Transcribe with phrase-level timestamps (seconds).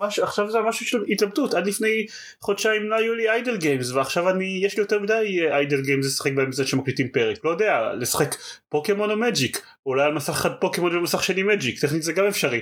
[0.00, 2.06] משהו, עכשיו זה משהו של התלבטות עד לפני
[2.40, 6.32] חודשיים לא היו לי idle games ועכשיו אני יש לי יותר מדי idle games לשחק
[6.32, 8.34] בהם בזה שמקליטים פרק לא יודע לשחק
[8.68, 12.60] פוקימון או מג'יק אולי על מסך אחד פוקימון ומסך שני מג'יק טכנית זה גם אפשרי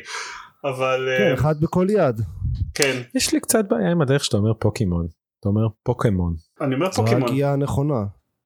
[0.64, 2.20] אבל כן, אחד בכל יד.
[2.74, 5.06] כן יש לי קצת בעיה עם הדרך שאתה אומר פוקימון
[5.40, 8.04] אתה אומר פוקימון אני אומר זו פוקימון הגיעה הנכונה.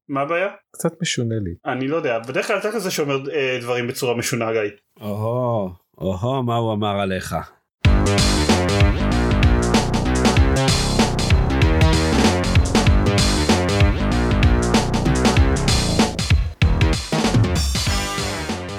[0.09, 0.49] מה הבעיה?
[0.73, 4.53] קצת משונה לי אני לא יודע בדרך כלל אתה כזה שאומר אה, דברים בצורה משונה
[4.53, 4.61] גיא.
[5.01, 7.37] או-הו, או-הו, מה הוא אמר עליך.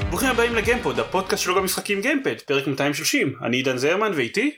[0.10, 4.52] ברוכים הבאים לגיימפוד הפודקאסט שלו במשחקים גיימפד פרק 230 אני עידן זרמן ואיתי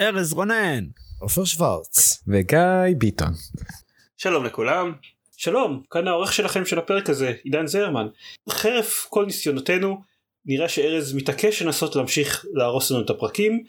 [0.00, 0.84] ארז רונן.
[1.18, 2.22] עופר שוורץ.
[2.28, 3.32] וגיא ביטון
[4.16, 4.92] שלום לכולם.
[5.36, 8.06] שלום כאן העורך שלכם של הפרק הזה עידן זרמן.
[8.50, 10.00] חרף כל ניסיונותינו
[10.46, 13.64] נראה שארז מתעקש לנסות להמשיך להרוס לנו את הפרקים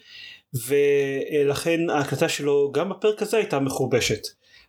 [0.66, 4.26] ולכן ההקלטה שלו גם בפרק הזה הייתה מחורבשת.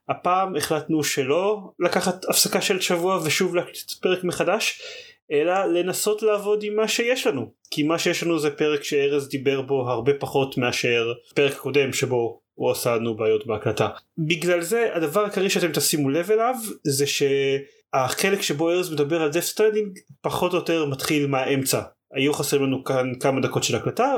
[0.09, 4.81] הפעם החלטנו שלא לקחת הפסקה של שבוע ושוב להקליט פרק מחדש
[5.31, 9.61] אלא לנסות לעבוד עם מה שיש לנו כי מה שיש לנו זה פרק שארז דיבר
[9.61, 13.89] בו הרבה פחות מאשר פרק קודם שבו הוא עשה לנו בעיות בהקלטה.
[14.17, 19.43] בגלל זה הדבר העיקרי שאתם תשימו לב אליו זה שהחלק שבו ארז מדבר על Death
[19.43, 21.81] Stranding פחות או יותר מתחיל מהאמצע.
[22.13, 24.15] היו חסרים לנו כאן כמה דקות של הקלטה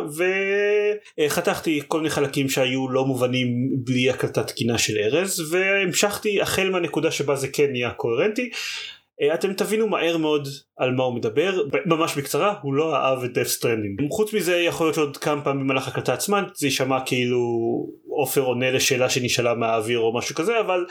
[1.25, 3.47] וחתכתי כל מיני חלקים שהיו לא מובנים
[3.83, 8.49] בלי הקלטה תקינה של ארז והמשכתי החל מהנקודה שבה זה כן נהיה קוהרנטי.
[9.33, 13.47] אתם תבינו מהר מאוד על מה הוא מדבר ממש בקצרה הוא לא אהב את Death
[13.47, 17.39] Stranding חוץ מזה יכול להיות שעוד כמה פעמים במהלך הקלטה עצמה זה יישמע כאילו
[18.07, 20.85] עופר עונה לשאלה שנשאלה מהאוויר או משהו כזה אבל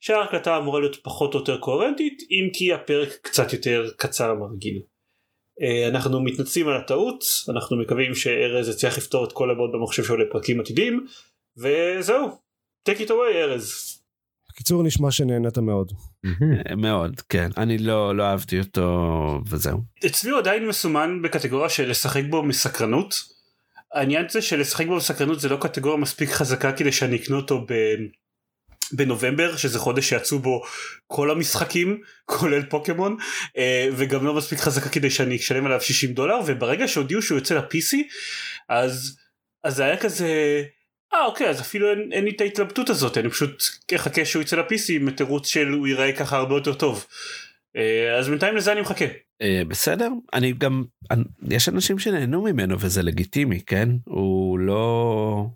[0.00, 4.91] שאר ההקלטה אמורה להיות פחות או יותר קוהרנטית אם כי הפרק קצת יותר קצר מרגיל.
[5.88, 10.60] אנחנו מתנצלים על הטעות אנחנו מקווים שארז יצליח לפתור את כל הבעיות במחשב שלו לפרקים
[10.60, 11.06] עתידים
[11.56, 12.38] וזהו
[12.88, 13.98] take it away ארז.
[14.50, 15.92] בקיצור נשמע שנהנית מאוד.
[16.26, 17.50] אה, מאוד, כן.
[17.56, 19.78] אני לא לא אהבתי אותו וזהו.
[20.06, 23.14] אצלי הוא עדיין מסומן בקטגוריה של לשחק בו מסקרנות.
[23.92, 27.72] העניין זה שלשחק בו מסקרנות זה לא קטגוריה מספיק חזקה כדי שאני אקנה אותו ב...
[28.92, 30.62] בנובמבר שזה חודש שיצאו בו
[31.06, 33.16] כל המשחקים כולל פוקימון
[33.56, 37.54] אה, וגם לא מספיק חזקה כדי שאני אשלם עליו 60 דולר וברגע שהודיעו שהוא יוצא
[37.54, 37.96] ל-PC
[38.68, 39.16] אז
[39.64, 40.62] אז זה היה כזה
[41.14, 43.62] אה אוקיי אז אפילו אין, אין לי את ההתלבטות הזאת אני פשוט
[43.94, 47.06] אחכה שהוא יצא ל-PC עם תירוץ של הוא ייראה ככה הרבה יותר טוב.
[47.76, 49.04] אה, אז בינתיים לזה אני מחכה.
[49.42, 50.08] אה, בסדר.
[50.32, 53.88] אני גם אני, יש אנשים שנהנו ממנו וזה לגיטימי כן?
[54.04, 55.46] הוא לא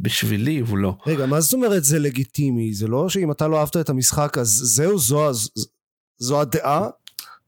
[0.00, 0.96] בשבילי הוא לא.
[1.06, 2.74] רגע מה זאת אומרת זה לגיטימי?
[2.74, 5.30] זה לא שאם אתה לא אהבת את המשחק אז זהו זו
[6.18, 6.86] זו הדעה?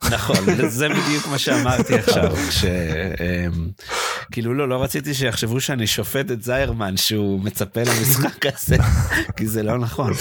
[0.04, 0.36] נכון
[0.68, 2.64] זה בדיוק מה שאמרתי עכשיו כש...
[4.32, 8.76] כאילו לא לא רציתי שיחשבו שאני שופט את זיירמן שהוא מצפה למשחק הזה
[9.36, 10.12] כי זה לא נכון.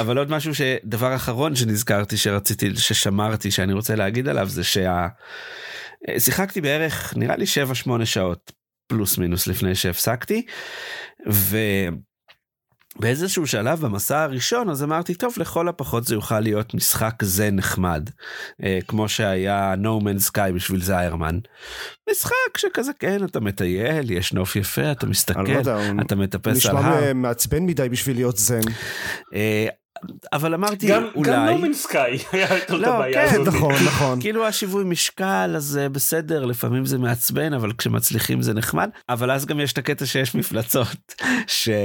[0.00, 4.62] אבל עוד משהו שדבר אחרון שנזכרתי שרציתי ששמרתי שאני רוצה להגיד עליו זה
[6.18, 7.44] ששיחקתי בערך נראה לי
[8.02, 8.57] 7-8 שעות
[8.88, 10.46] פלוס מינוס לפני שהפסקתי.
[11.30, 11.56] ו...
[13.00, 18.10] באיזשהו שלב במסע הראשון אז אמרתי טוב לכל הפחות זה יוכל להיות משחק זה נחמד
[18.62, 21.38] אה, כמו שהיה No Man's Sky בשביל זיירמן.
[22.10, 26.76] משחק שכזה כן אתה מטייל יש נוף יפה אתה מסתכל לא יודע, אתה מטפס על
[26.76, 26.82] הר.
[26.82, 28.60] נשמע מעצבן מדי בשביל להיות זן.
[29.34, 29.66] אה,
[30.32, 33.54] אבל אמרתי גם, אולי גם נומן סקאי היה יותר את לא, הבעיה כן, הזאת.
[33.54, 38.90] נכון נכון כאילו השיווי משקל אז אה, בסדר לפעמים זה מעצבן אבל כשמצליחים זה נחמד
[39.08, 41.14] אבל אז גם יש את הקטע שיש מפלצות
[41.46, 41.80] שיש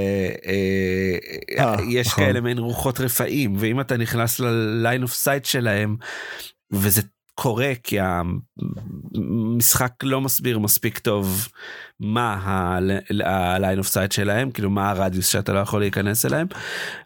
[1.58, 2.24] אה, נכון.
[2.24, 5.96] כאלה מעין רוחות רפאים ואם אתה נכנס ל line of sight שלהם
[6.72, 7.02] וזה
[7.34, 11.48] קורה כי המשחק לא מסביר מספיק טוב
[12.00, 12.38] מה
[13.24, 16.46] ה line of sight שלהם כאילו מה הרדיוס שאתה לא יכול להיכנס אליהם.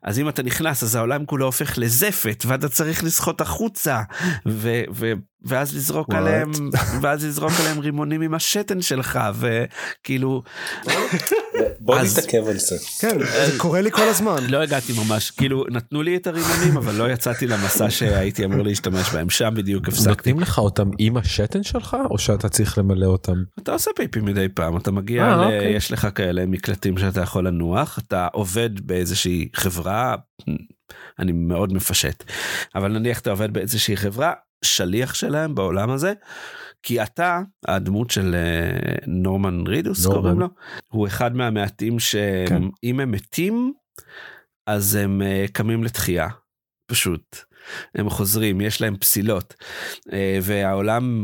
[0.03, 4.03] אז אם אתה נכנס אז העולם כולו הופך לזפת ואתה צריך לשחות החוצה
[4.47, 5.13] ו, ו,
[5.45, 6.17] ואז לזרוק What?
[6.17, 6.51] עליהם
[7.03, 10.43] ואז לזרוק עליהם רימונים עם השתן שלך וכאילו
[11.81, 12.77] בוא אז- נתעכב על זה.
[13.01, 16.95] כן זה קורה לי כל הזמן לא הגעתי ממש כאילו נתנו לי את הרימונים אבל
[16.95, 20.09] לא יצאתי למסע שהייתי אמור להשתמש בהם שם בדיוק הפסקתי.
[20.09, 23.35] נותנים לך אותם עם השתן שלך או שאתה צריך למלא אותם?
[23.59, 25.41] אתה עושה פיפי מדי פעם אתה מגיע אה, ל...
[25.45, 25.73] אוקיי.
[25.77, 30.17] יש לך כאלה מקלטים שאתה יכול לנוח אתה עובד באיזושהי חברה
[31.19, 32.25] אני מאוד מפשט
[32.75, 34.33] אבל נניח אתה עובד באיזושהי חברה
[34.65, 36.13] שליח שלהם בעולם הזה
[36.83, 40.21] כי אתה הדמות של אה, נורמן רידוס נורמן.
[40.21, 40.49] קוראים לו
[40.89, 41.99] הוא אחד מהמעטים כן.
[41.99, 43.73] שאם הם מתים
[44.67, 46.29] אז הם אה, קמים לתחייה.
[46.91, 47.37] פשוט.
[47.95, 49.55] הם חוזרים, יש להם פסילות.
[50.13, 51.23] אה, והעולם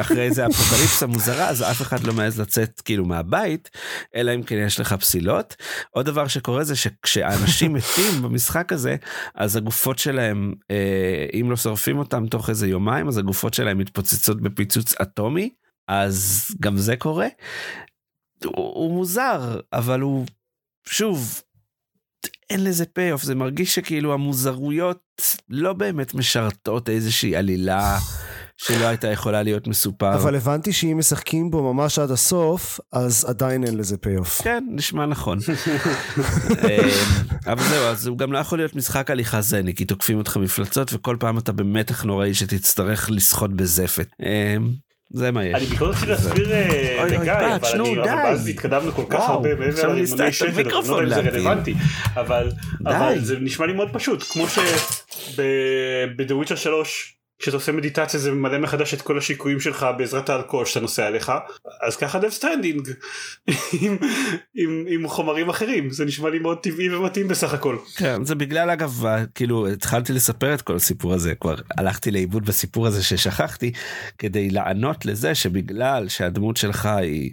[0.00, 3.70] אחרי איזה אפוקליפסה מוזרה, אז אף אחד לא מעז לצאת כאילו מהבית,
[4.14, 5.56] אלא אם כן יש לך פסילות.
[5.90, 8.96] עוד דבר שקורה זה שכשאנשים מתים במשחק הזה,
[9.34, 14.40] אז הגופות שלהם, אה, אם לא שורפים אותם תוך איזה יומיים, אז הגופות שלהם מתפוצצות
[14.40, 15.50] בפיצוץ אטומי,
[15.88, 17.28] אז גם זה קורה.
[18.44, 20.26] הוא, הוא מוזר, אבל הוא,
[20.86, 21.42] שוב,
[22.50, 24.98] אין לזה פי אוף זה מרגיש שכאילו המוזרויות
[25.48, 27.98] לא באמת משרתות איזושהי עלילה
[28.56, 30.14] שלא הייתה יכולה להיות מסופר.
[30.14, 34.42] אבל הבנתי שאם משחקים בו ממש עד הסוף אז עדיין אין לזה פי אוף.
[34.42, 35.38] כן נשמע נכון.
[36.48, 36.88] אמ,
[37.46, 40.90] אבל זהו אז הוא גם לא יכול להיות משחק הליכה זני כי תוקפים אותך מפלצות
[40.94, 44.08] וכל פעם אתה במתח נוראי שתצטרך לשחות בזפת.
[45.12, 45.54] זה מה יש.
[45.54, 48.00] אני בכל זאת להסביר אה, לגיא, אבל אני,
[48.30, 51.74] אז התקדמנו כל כך הרבה מעבר לרימוני שפל, אני לא יודע אם זה רלוונטי,
[52.16, 52.50] אבל
[53.18, 58.94] זה נשמע לי מאוד פשוט, כמו שב"דה וויצ'ר 3" כשאתה עושה מדיטציה זה ממלא מחדש
[58.94, 61.32] את כל השיקויים שלך בעזרת האלכוהול שאתה נוסע עליך
[61.82, 62.88] אז ככה Death Stranding
[63.80, 63.96] עם,
[64.54, 67.76] עם, עם חומרים אחרים זה נשמע לי מאוד טבעי ומתאים בסך הכל.
[67.96, 69.04] כן זה בגלל אגב
[69.34, 73.72] כאילו התחלתי לספר את כל הסיפור הזה כבר הלכתי לאיבוד בסיפור הזה ששכחתי
[74.18, 77.32] כדי לענות לזה שבגלל שהדמות שלך היא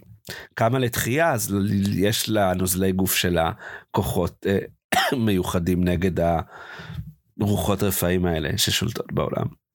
[0.53, 1.55] קמה לתחייה אז
[1.94, 3.51] יש לה נוזלי גוף שלה
[3.91, 4.59] כוחות אה,
[5.25, 6.25] מיוחדים נגד
[7.41, 9.69] הרוחות רפאים האלה ששולטות בעולם.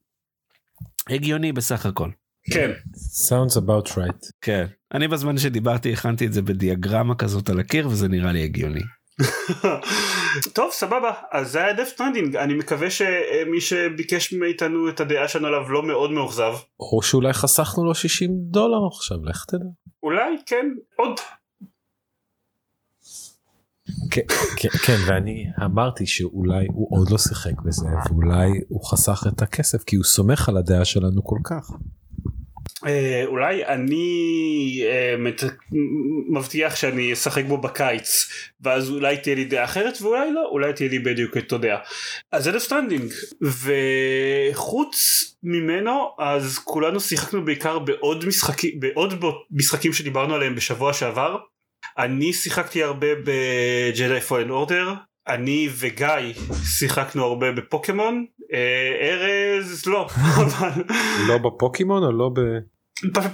[1.11, 2.11] הגיוני בסך הכל.
[2.51, 2.71] כן.
[3.29, 4.31] sounds about right.
[4.41, 4.67] כן.
[4.95, 8.81] אני בזמן שדיברתי הכנתי את זה בדיאגרמה כזאת על הקיר וזה נראה לי הגיוני.
[10.55, 15.47] טוב סבבה אז זה היה Death Stranding אני מקווה שמי שביקש מאיתנו את הדעה שלנו
[15.47, 16.55] עליו לא מאוד מאוכזב.
[16.81, 19.65] או שאולי חסכנו לו 60 דולר עכשיו לך תדע.
[20.03, 20.67] אולי כן
[20.97, 21.21] עוד
[24.11, 24.23] כן,
[24.57, 29.85] כן, כן ואני אמרתי שאולי הוא עוד לא שיחק בזה ואולי הוא חסך את הכסף
[29.85, 31.71] כי הוא סומך על הדעה שלנו כל כך.
[32.87, 35.15] אה, אולי אני אה,
[36.29, 38.29] מבטיח שאני אשחק בו בקיץ
[38.61, 41.79] ואז אולי תהיה לי דעה אחרת ואולי לא אולי תהיה לי בדיוק את הדעה.
[42.33, 44.97] אז זה Stranding וחוץ
[45.43, 51.37] ממנו אז כולנו שיחקנו בעיקר בעוד משחקים בעוד משחקים שדיברנו עליהם בשבוע שעבר
[51.99, 54.95] אני שיחקתי הרבה ב Jedi Fallen Order
[55.29, 56.35] אני וגיא
[56.79, 60.09] שיחקנו הרבה בפוקימון אה, ארז לא
[60.45, 60.83] אבל
[61.29, 62.41] לא בפוקימון או לא ב...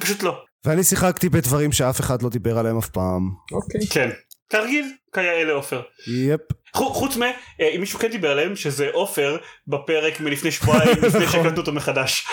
[0.00, 0.42] פשוט לא.
[0.64, 3.30] ואני שיחקתי בדברים שאף אחד לא דיבר עליהם אף פעם.
[3.52, 3.80] אוקיי.
[3.90, 4.10] כן.
[4.50, 5.82] כרגיל כיאה לעופר.
[6.06, 6.40] יפ.
[6.74, 7.22] חוץ מ...
[7.22, 7.30] אה,
[7.74, 9.36] אם מישהו כן דיבר עליהם שזה עופר
[9.66, 12.26] בפרק מלפני שבועיים לפני שהקלטנו אותו מחדש.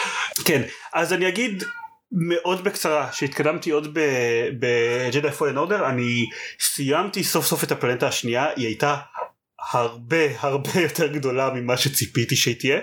[0.45, 0.61] כן
[0.93, 1.63] אז אני אגיד
[2.11, 3.97] מאוד בקצרה שהתקדמתי עוד
[4.59, 6.25] בג'די פולן אורדר אני
[6.59, 8.95] סיימתי סוף סוף את הפלנטה השנייה היא הייתה
[9.71, 12.79] הרבה הרבה יותר גדולה ממה שציפיתי שהיא תהיה.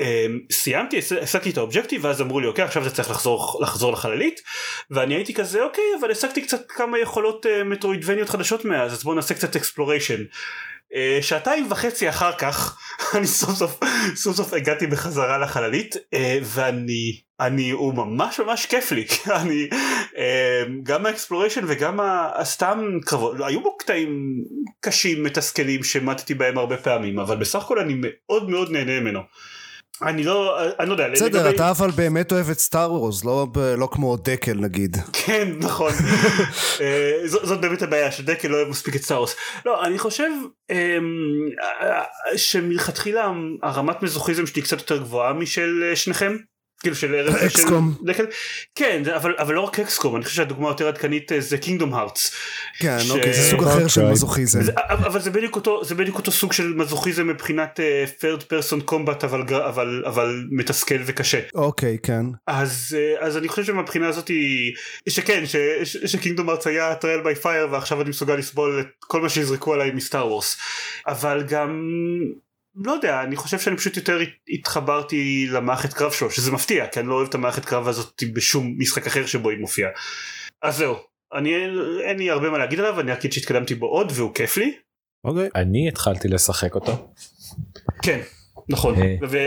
[0.00, 3.92] אמ, סיימתי השגתי את ה objective ואז אמרו לי אוקיי עכשיו אתה צריך לחזור לחזור
[3.92, 4.40] לחללית
[4.90, 9.14] ואני הייתי כזה אוקיי אבל השגתי קצת כמה יכולות uh, מטרואידווניות חדשות מאז אז בוא
[9.14, 10.22] נעשה קצת exploration
[11.20, 12.78] שעתיים וחצי אחר כך
[13.14, 13.80] אני סוף סוף
[14.14, 19.06] סוף סוף הגעתי בחזרה לחללית uh, ואני אני הוא ממש ממש כיף לי
[19.42, 20.16] אני uh,
[20.82, 22.00] גם ה exploration וגם
[22.34, 24.42] הסתם קרבות היו בו קטעים
[24.80, 29.20] קשים מתסכלים שמטתי בהם הרבה פעמים אבל בסך הכל אני מאוד מאוד נהנה ממנו.
[30.02, 31.08] אני לא, אני לא יודע.
[31.08, 31.56] בסדר, לגבי...
[31.56, 33.46] אתה אבל באמת אוהב את סטאר וורס, לא,
[33.78, 34.96] לא כמו דקל נגיד.
[35.12, 35.92] כן, נכון.
[36.80, 39.36] אה, זאת, זאת באמת הבעיה, שדקל לא אוהב מספיק את סטאר וורס.
[39.66, 40.30] לא, אני חושב
[40.70, 40.98] אה,
[42.36, 46.36] שמלכתחילה הרמת מזוכיזם שלי קצת יותר גבוהה משל אה, שניכם.
[46.86, 47.94] כאילו של ארץ אקסקום
[48.74, 52.32] כן אבל אבל לא רק XCOM אני חושב שהדוגמה יותר עדכנית אה, זה Kingdom Hearts.
[52.78, 54.60] כן אוקיי זה סוג אחר של מזוכיזם.
[54.88, 59.24] אבל זה בדיוק אותו זה בדיוק אותו סוג של מזוכיזם מבחינת אה, third person combat
[59.24, 61.40] אבל אבל אבל מתסכל וקשה.
[61.54, 62.26] אוקיי כן.
[62.46, 64.30] אז אה, אז אני חושב שמבחינה הזאת
[65.08, 65.44] שכן
[66.06, 69.74] ש Kingdom Hearts היה trial by fire ועכשיו אני מסוגל לסבול את כל מה שיזרקו
[69.74, 70.56] עליי מ Star Wars
[71.06, 71.80] אבל גם
[72.76, 74.18] לא יודע אני חושב שאני פשוט יותר
[74.48, 78.74] התחברתי למערכת קרב שלו שזה מפתיע כי אני לא אוהב את המערכת קרב הזאת בשום
[78.78, 79.90] משחק אחר שבו היא מופיעה.
[80.62, 80.96] אז זהו
[81.34, 81.54] אני
[82.04, 84.76] אין לי הרבה מה להגיד עליו אני אגיד שהתקדמתי בו עוד והוא כיף לי.
[85.24, 85.48] אוקיי.
[85.54, 87.12] אני התחלתי לשחק אותו.
[88.02, 88.20] כן
[88.68, 89.38] נכון וזה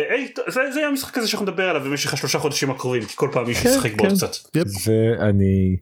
[0.75, 3.69] יהיה המשחק הזה שאנחנו נדבר עליו במשך השלושה חודשים הקרובים כי כל פעם מישהו כן,
[3.69, 4.27] ישחק בו עוד כן.
[4.27, 4.31] קצת.
[4.85, 5.77] ואני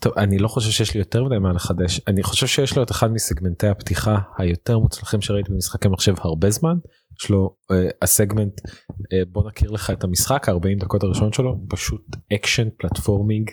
[0.00, 2.90] טוב אני לא חושב שיש לי יותר מדי מה לחדש אני חושב שיש לו את
[2.90, 6.74] אחד מסגמנטי הפתיחה היותר מוצלחים שראיתי במשחקי מחשב הרבה זמן
[7.20, 11.56] יש לו uh, ה segment uh, בוא נכיר לך את המשחק 40 דקות הראשון שלו
[11.68, 13.50] פשוט אקשן platforming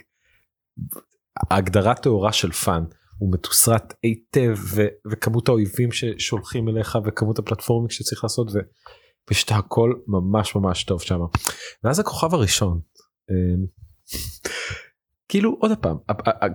[1.52, 2.84] הגדרה טהורה של fun
[3.18, 8.48] הוא מתוסרט היטב ו- וכמות האויבים ששולחים אליך וכמות ה platforming שצריך לעשות
[9.26, 11.20] פשוט הכל ממש ממש טוב שם.
[11.84, 12.80] ואז הכוכב הראשון.
[15.28, 15.98] כאילו עוד פעם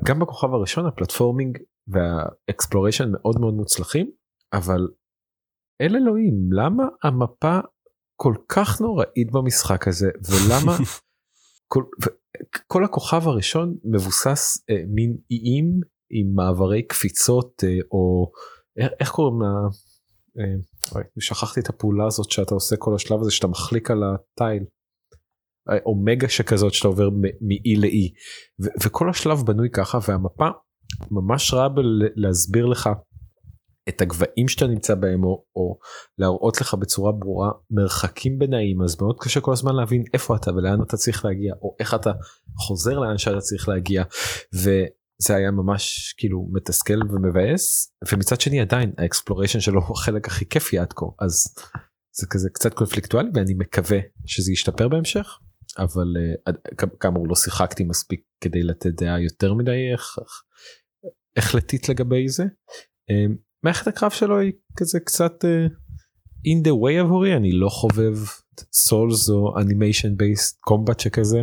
[0.04, 4.10] גם בכוכב הראשון ה platforming וה exploration מאוד מאוד מוצלחים
[4.52, 4.88] אבל
[5.80, 7.58] אל אלוהים למה המפה
[8.16, 10.76] כל כך נוראית במשחק הזה ולמה
[11.72, 11.84] כל,
[12.66, 18.30] כל הכוכב הראשון מבוסס אה, מין איים עם מעברי קפיצות אה, או
[19.00, 19.48] איך קוראים לה
[20.38, 24.64] אה, שכחתי את הפעולה הזאת שאתה עושה כל השלב הזה שאתה מחליק על הטייל.
[25.86, 27.08] אומגה שכזאת שאתה עובר
[27.40, 28.12] מאי לאי
[28.84, 30.48] וכל השלב בנוי ככה והמפה
[31.10, 32.90] ממש רעה בלהסביר לך
[33.88, 35.78] את הגבהים שאתה נמצא בהם או, או
[36.18, 40.82] להראות לך בצורה ברורה מרחקים ביניים אז מאוד קשה כל הזמן להבין איפה אתה ולאן
[40.82, 42.12] אתה צריך להגיע או איך אתה
[42.58, 44.04] חוזר לאן שאתה צריך להגיע.
[44.54, 47.92] וזה היה ממש כאילו מתסכל ומבאס.
[48.12, 51.06] ומצד שני עדיין ה exploration שלו הוא החלק הכי כיפי עד כה.
[51.20, 51.54] אז
[52.12, 55.38] זה כזה קצת קונפליקטואלי ואני מקווה שזה ישתפר בהמשך
[55.78, 56.14] אבל
[56.48, 59.90] uh, כאמור לא שיחקתי מספיק כדי לתת דעה יותר מדי
[61.36, 62.44] החלטית לגבי זה.
[63.10, 65.70] Um, מערכת הקרב שלו היא כזה קצת uh,
[66.46, 68.14] in the way עבורי אני לא חובב
[68.72, 71.42] סולס או animation based combat שכזה.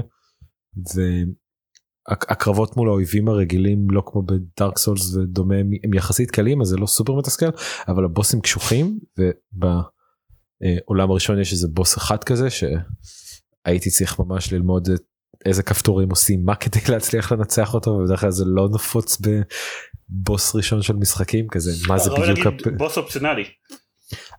[2.09, 6.85] והקרבות מול האויבים הרגילים לא כמו בדארק סולס ודומה הם יחסית קלים אז זה לא
[6.85, 7.49] סופר מתסכל
[7.87, 12.49] אבל הבוסים קשוחים ובעולם הראשון יש איזה בוס אחד כזה
[13.67, 14.89] שהייתי צריך ממש ללמוד
[15.45, 19.17] איזה כפתורים עושים מה כדי להצליח לנצח אותו ובדרך כלל זה לא נפוץ
[20.09, 22.67] בוס ראשון של משחקים כזה מה זה בדיוק הפ...
[22.77, 23.43] בוס אופציונלי.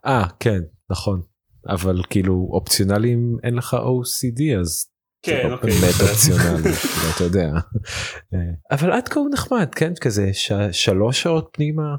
[0.06, 1.22] אה כן נכון
[1.68, 4.86] אבל כאילו אופציונליים אין לך OCD אז
[5.22, 5.70] כן, לא אוקיי.
[5.70, 6.70] באמת אופציונלי
[7.16, 7.50] אתה יודע
[8.70, 10.30] אבל עד כה הוא נחמד כן כזה.
[10.72, 11.96] שלוש שעות פנימה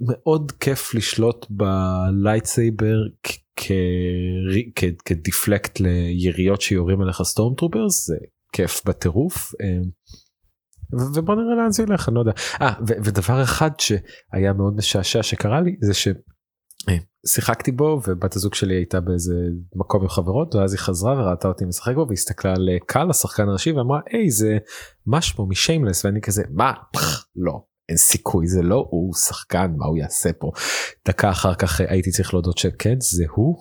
[0.00, 2.96] מאוד כיף לשלוט ב lightsaber
[5.04, 8.16] כ deflect ליריות שיורים עליך stormtroopers זה
[8.52, 9.52] כיף בטירוף.
[11.14, 12.32] ובוא נראה לאן זה ילך אני לא יודע.
[12.60, 15.92] אה ודבר אחד שהיה מאוד משעשע שקרה לי זה
[17.26, 19.34] ששיחקתי בו ובת הזוג שלי הייתה באיזה
[19.74, 23.72] מקום עם חברות ואז היא חזרה וראתה אותי משחק בו והסתכלה על Cal השחקן הראשי
[23.72, 24.58] ואמרה היי זה
[25.06, 26.72] משמו מ Shameless ואני כזה מה?
[27.36, 30.50] לא אין סיכוי זה לא הוא שחקן מה הוא יעשה פה
[31.08, 33.56] דקה אחר כך הייתי צריך להודות שכן זה הוא.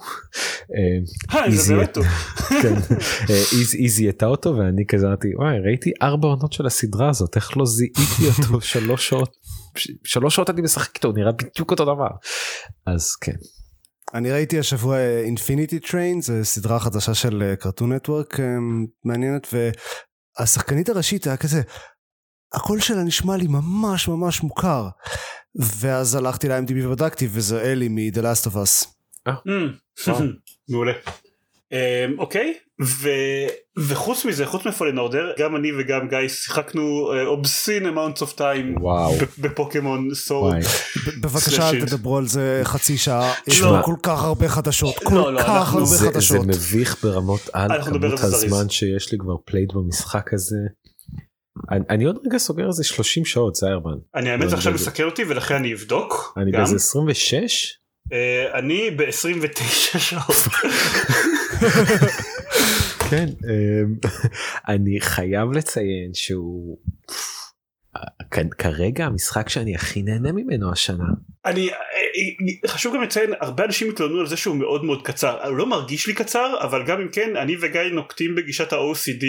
[3.79, 7.65] איזי הייתה אותו ואני כזה אמרתי וואי ראיתי ארבע עונות של הסדרה הזאת איך לא
[7.65, 9.35] זיהיתי אותו שלוש שעות
[10.03, 12.09] שלוש שעות אני משחק איתו נראה בדיוק אותו דבר
[12.85, 13.35] אז כן.
[14.13, 18.39] אני ראיתי השבוע Infinity Train זה סדרה חדשה של Cartoon Network
[19.05, 19.47] מעניינת
[20.39, 21.61] והשחקנית הראשית היה כזה
[22.53, 24.87] הקול שלה נשמע לי ממש ממש מוכר.
[25.55, 28.87] ואז הלכתי ל-IMDB ובדקתי וזה Ellie מ-The Last of Us.
[30.69, 30.93] מעולה.
[32.17, 32.53] אוקיי
[33.77, 38.75] וחוץ מזה חוץ מ Fallen Order גם אני וגם גיא שיחקנו obscene amounts of time
[39.39, 40.55] בפוקימון Sword.
[41.21, 45.73] בבקשה אל תדברו על זה חצי שעה יש לנו כל כך הרבה חדשות כל כך
[45.73, 46.41] הרבה חדשות.
[46.41, 50.57] זה מביך ברמות על כמות הזמן שיש לי כבר played במשחק הזה.
[51.71, 53.97] אני עוד רגע סוגר איזה 30 שעות זיירמן.
[54.15, 56.33] אני האמת עכשיו מסקר אותי ולכן אני אבדוק.
[56.37, 57.77] אני באיזה 26?
[58.53, 60.35] אני ב-29 שעות.
[63.09, 63.29] כן
[64.67, 66.77] אני חייב לציין שהוא
[68.57, 71.05] כרגע המשחק שאני הכי נהנה ממנו השנה.
[71.45, 71.69] אני
[72.67, 76.07] חשוב גם לציין הרבה אנשים התלוננו על זה שהוא מאוד מאוד קצר הוא לא מרגיש
[76.07, 79.23] לי קצר אבל גם אם כן אני וגיא נוקטים בגישת ה-OCD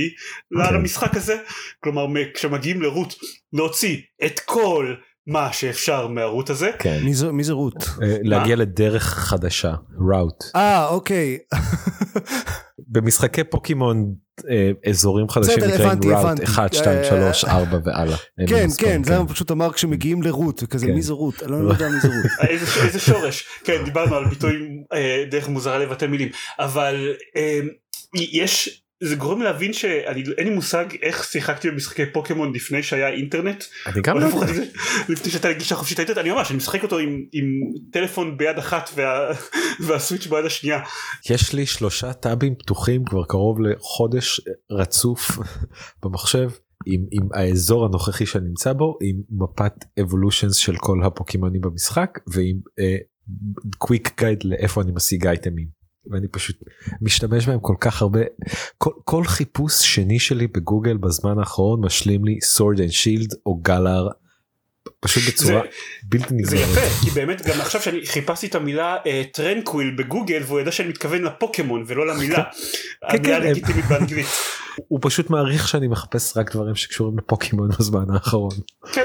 [0.54, 0.72] okay.
[0.72, 1.36] למשחק הזה
[1.80, 3.14] כלומר כשמגיעים לרות
[3.52, 4.94] להוציא את כל
[5.26, 6.70] מה שאפשר מהרות הזה.
[6.78, 7.00] כן.
[7.04, 7.84] מי, זו, מי זה רות?
[8.22, 9.74] להגיע לדרך חדשה,
[10.10, 10.44] ראוט.
[10.56, 11.38] אה אוקיי.
[12.88, 14.14] במשחקי פוקימון
[14.86, 18.16] אזורים חדשים נקראים ראוט 1, 2, 3, 4 והלאה.
[18.48, 22.00] כן כן זה פשוט אמר כשמגיעים לרות כזה מי זה רות אני לא יודע מי
[22.00, 22.48] זה רות.
[22.84, 23.46] איזה שורש.
[23.64, 24.52] כן דיברנו על ביטוי
[25.30, 26.28] דרך מוזרה לבטא מילים.
[26.58, 27.14] אבל
[28.14, 33.64] יש זה גורם להבין שאני אין לי מושג איך שיחקתי במשחקי פוקימון לפני שהיה אינטרנט.
[33.86, 34.62] אני גם לא יודע.
[35.08, 37.44] לפני שהייתה לי גישה חופשית לאינטרנט אני ממש אני משחק אותו עם, עם
[37.92, 39.30] טלפון ביד אחת וה,
[39.86, 40.80] והסוויץ' ביד השנייה.
[41.30, 44.40] יש לי שלושה טאבים פתוחים כבר קרוב לחודש
[44.70, 45.30] רצוף
[46.02, 46.50] במחשב.
[46.86, 52.60] עם, עם האזור הנוכחי שאני נמצא בו עם מפת אבולושנס של כל הפוקימונים במשחק ועם
[53.78, 55.79] קוויק uh, guide לאיפה אני משיג אייטמים.
[56.06, 56.56] ואני פשוט
[57.02, 58.20] משתמש בהם כל כך הרבה
[58.78, 64.08] כל, כל חיפוש שני שלי בגוגל בזמן האחרון משלים לי sword and shield או Galar
[65.00, 65.68] פשוט בצורה זה-
[66.04, 66.68] בלתי זה נגמרת.
[66.76, 70.88] יפה כי באמת גם עכשיו שאני חיפשתי את המילה אה, tranquil בגוגל והוא ידע שאני
[70.88, 72.36] מתכוון לפוקימון ולא למילה.
[73.10, 74.26] כן, המילה הם- לגיטימית באנגלית.
[74.88, 78.50] הוא פשוט מעריך שאני מחפש רק דברים שקשורים לפוקימון בזמן האחרון.
[78.92, 79.04] כן.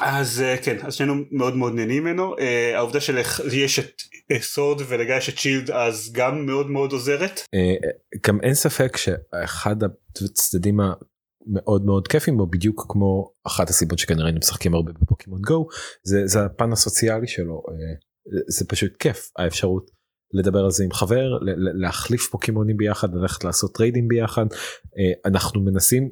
[0.00, 2.38] אז אה, כן אז שנינו מאוד מאוד נהנים ממנו.
[2.38, 3.22] אה, העובדה שלי
[3.52, 7.40] יש את אה, Sword ולגיא יש את Shield אז גם מאוד מאוד עוזרת.
[8.26, 9.76] גם אין ספק שאחד
[10.24, 15.68] הצדדים המאוד מאוד כיפים בו בדיוק כמו אחת הסיבות שכנראה היינו משחקים הרבה בפוקימון Go
[16.02, 17.62] זה זה הפן הסוציאלי שלו.
[18.48, 19.90] זה פשוט כיף האפשרות
[20.32, 21.38] לדבר על זה עם חבר
[21.80, 24.46] להחליף פוקימונים ביחד ללכת לעשות טריידים ביחד.
[25.26, 26.10] אנחנו מנסים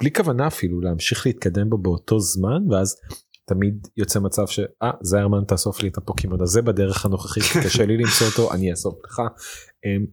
[0.00, 2.96] בלי כוונה אפילו להמשיך להתקדם בו באותו זמן ואז
[3.48, 8.26] תמיד יוצא מצב שאה זיירמן תאסוף לי את הפוקימון הזה בדרך הנוכחית קשה לי למצוא
[8.26, 9.20] אותו אני אאסוף לך.
[9.84, 10.06] אמ,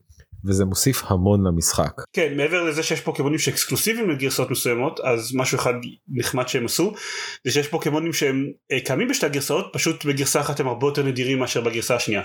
[0.45, 1.91] וזה מוסיף המון למשחק.
[2.13, 5.73] כן מעבר לזה שיש פוקימונים שאקסקלוסיביים לגרסאות מסוימות אז משהו אחד
[6.09, 6.93] נחמד שהם עשו
[7.45, 11.39] זה שיש פוקימונים שהם אה, קיימים בשתי הגרסאות פשוט בגרסה אחת הם הרבה יותר נדירים
[11.39, 12.21] מאשר בגרסה השנייה.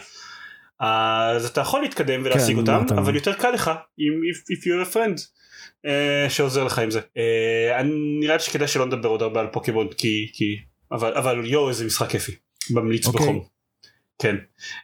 [0.80, 4.90] אז אתה יכול להתקדם ולהשיג כן, אותם אבל יותר קל לך אם if, if you're
[4.90, 5.37] a friend
[6.28, 7.00] שעוזר לך עם זה.
[7.16, 10.44] אה, אני נראה לי שכדאי שלא נדבר עוד הרבה על פוקימון כי כי
[10.92, 12.32] אבל אבל יואו איזה משחק כיפי
[12.70, 13.26] ממליץ אוקיי.
[13.26, 13.44] בחום.
[14.18, 14.36] כן.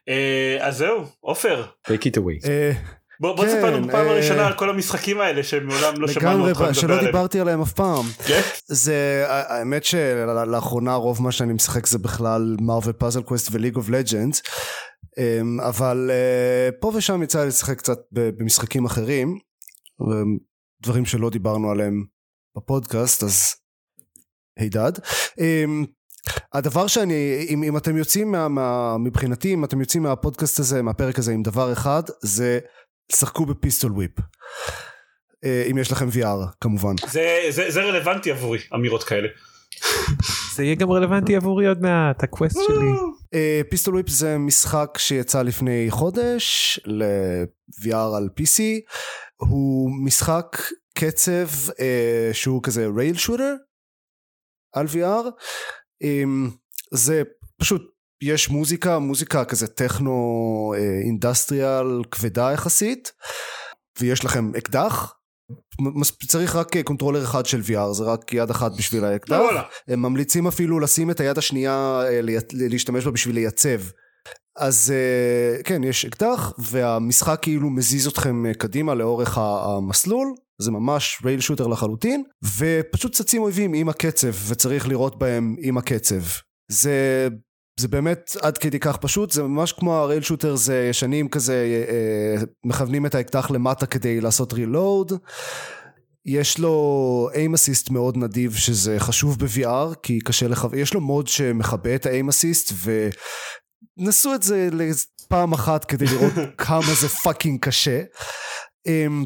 [0.09, 2.49] אה, אז זהו עופר take it away.
[2.49, 2.73] אה,
[3.21, 6.49] בוא בוא כן, תספר לנו בפעם אה, הראשונה על כל המשחקים האלה שמעולם לא שמענו
[6.49, 7.07] אותך שלא עליהם.
[7.07, 8.05] דיברתי עליהם אף פעם.
[8.27, 8.41] כן?
[8.67, 13.89] זה האמת שלאחרונה רוב מה שאני משחק זה בכלל Marvel Puzzle Quest ו League of
[13.89, 14.43] Legends
[15.69, 19.39] אבל אה, פה ושם יצא לי לשחק קצת ב- במשחקים אחרים
[20.85, 22.05] דברים שלא דיברנו עליהם
[22.57, 23.55] בפודקאסט אז
[24.59, 24.93] הידד.
[25.39, 25.85] אמ,
[26.53, 31.19] הדבר שאני אם, אם אתם יוצאים מה, מה, מבחינתי אם אתם יוצאים מהפודקאסט הזה מהפרק
[31.19, 32.59] הזה עם דבר אחד זה
[33.13, 34.11] שחקו בפיסטול וויפ.
[35.45, 36.95] אה, אם יש לכם VR כמובן.
[37.11, 39.29] זה, זה, זה רלוונטי עבורי אמירות כאלה.
[40.55, 42.87] זה יהיה גם רלוונטי עבורי עוד מעט הקווסט שלי.
[43.71, 48.63] Pistol Whip זה משחק שיצא לפני חודש ל-VR על PC
[49.49, 50.57] הוא משחק
[50.99, 51.49] קצב
[51.81, 53.55] אה, שהוא כזה rail shooter
[54.75, 55.31] על VR
[56.03, 56.23] אה,
[56.93, 57.23] זה
[57.61, 57.83] פשוט
[58.23, 60.15] יש מוזיקה מוזיקה כזה טכנו
[60.77, 63.13] אה, industrial כבדה יחסית
[64.01, 65.15] ויש לכם אקדח.
[66.29, 69.37] צריך רק אה, controller אחד של VR זה רק יד אחת בשביל האקדח.
[69.37, 69.63] וואלה.
[69.89, 72.21] הם ממליצים אפילו לשים את היד השנייה אה,
[72.53, 73.81] להשתמש בה בשביל לייצב
[74.57, 80.35] אז אה, כן יש אקדח והמשחק כאילו מזיז אתכם אה, קדימה לאורך המסלול.
[80.59, 82.23] זה ממש רייל שוטר לחלוטין
[82.59, 86.23] ופשוט צצים אויבים עם הקצב וצריך לראות בהם עם הקצב.
[86.71, 87.29] זה
[87.81, 91.95] זה באמת עד כדי כך פשוט זה ממש כמו הרייל שוטר זה ישנים כזה אה,
[91.95, 95.13] אה, מכוונים את האקדח למטה כדי לעשות רילוד
[96.27, 101.27] יש לו aim assist מאוד נדיב שזה חשוב ב-VR כי קשה לך, יש לו mode
[101.27, 102.73] שמכבה את ה aim assist
[103.99, 104.69] ונסו את זה
[105.29, 106.33] פעם אחת כדי לראות
[106.67, 108.03] כמה זה fucking קשה.
[108.87, 109.25] אמ,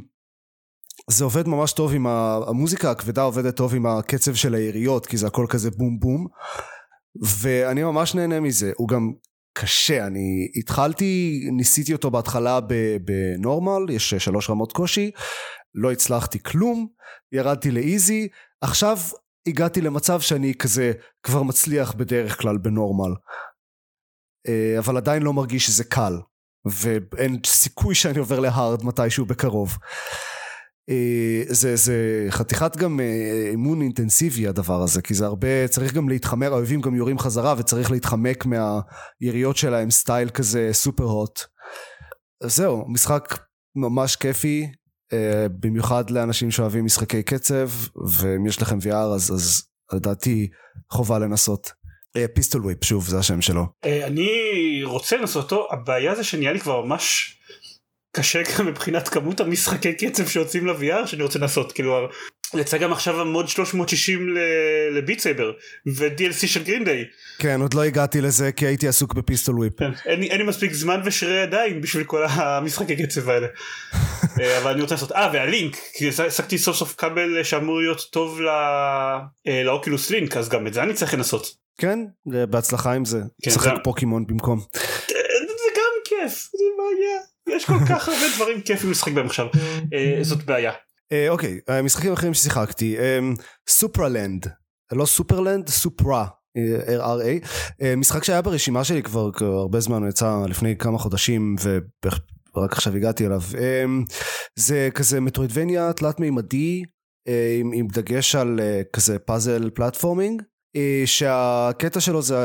[1.11, 5.27] זה עובד ממש טוב עם המוזיקה הכבדה עובדת טוב עם הקצב של היריות כי זה
[5.27, 6.27] הכל כזה בום בום.
[7.40, 9.12] ואני ממש נהנה מזה הוא גם
[9.59, 10.07] קשה.
[10.07, 12.61] אני התחלתי ניסיתי אותו בהתחלה
[13.05, 15.11] בנורמל יש שלוש רמות קושי
[15.75, 16.87] לא הצלחתי כלום
[17.33, 18.29] ירדתי לאיזי.
[18.61, 18.99] עכשיו
[19.49, 20.92] הגעתי למצב שאני כזה
[21.23, 23.14] כבר מצליח בדרך כלל בנורמל
[24.79, 26.18] אבל עדיין לא מרגיש שזה קל
[26.64, 29.79] ואין סיכוי שאני עובר להארד מתישהו בקרוב.
[30.90, 36.09] אה, זה, זה חתיכת גם אה, אימון אינטנסיבי הדבר הזה כי זה הרבה צריך גם
[36.09, 41.40] להתחמק האויבים גם יורים חזרה וצריך להתחמק מהיריות שלהם סטייל כזה סופר הוט
[42.42, 43.38] זהו משחק
[43.77, 44.72] ממש כיפי
[45.12, 47.68] אה, במיוחד לאנשים שאוהבים משחקי קצב
[48.07, 50.48] ואם יש לכם VR אז, אז לדעתי
[50.92, 51.72] חובה לנסות
[52.35, 53.66] Pistol Whip שוב זה השם שלו.
[53.85, 54.31] אה, אני
[54.85, 55.68] רוצה לנסות אותו.
[55.70, 57.35] הבעיה זה שנהיה לי כבר ממש
[58.16, 61.72] קשה גם מבחינת כמות המשחקי קצב שיוצאים ל-VR שאני רוצה לנסות.
[61.72, 62.09] כאילו
[62.57, 64.35] יצא גם עכשיו ה mode 360
[64.97, 65.53] ל Beat Saber
[65.96, 67.05] ו-DLC של Green Day
[67.38, 70.40] כן עוד לא הגעתי לזה כי הייתי עסוק ב Pistol Whip כן, אין, לי- אין
[70.40, 73.46] לי מספיק זמן ושרירי ידיים בשביל כל המשחקי קצב האלה.
[74.40, 78.40] אה, אבל אני רוצה לעשות אה והלינק כי השגתי סוף סוף כבל שאמור להיות טוב
[79.46, 81.99] אה, ל Oculus Link אז גם את זה אני צריך לנסות כן
[82.35, 83.21] אה, בהצלחה עם זה.
[83.43, 84.61] כן, שחק זה- פוקימון במקום.
[85.09, 89.47] זה גם כיף זה בעיה יש כל כך הרבה דברים כיפים לשחק בהם עכשיו.
[89.95, 90.73] אה, זאת בעיה.
[91.12, 92.97] אה, אוקיי אה, משחקים אחרים ששיחקתי
[93.68, 94.47] Superland.
[94.93, 96.27] לא Superland Supra
[96.99, 97.47] RRA
[97.97, 101.57] משחק שהיה ברשימה שלי כבר הרבה זמן הוא יצא לפני כמה חודשים
[102.55, 103.41] ורק עכשיו הגעתי אליו.
[104.57, 106.83] זה כזה מטרואידבניה תלת מימדי
[107.61, 108.61] עם, עם דגש על
[108.93, 110.43] כזה פאזל פלטפורמינג
[111.07, 112.37] שהקטע שלו זה,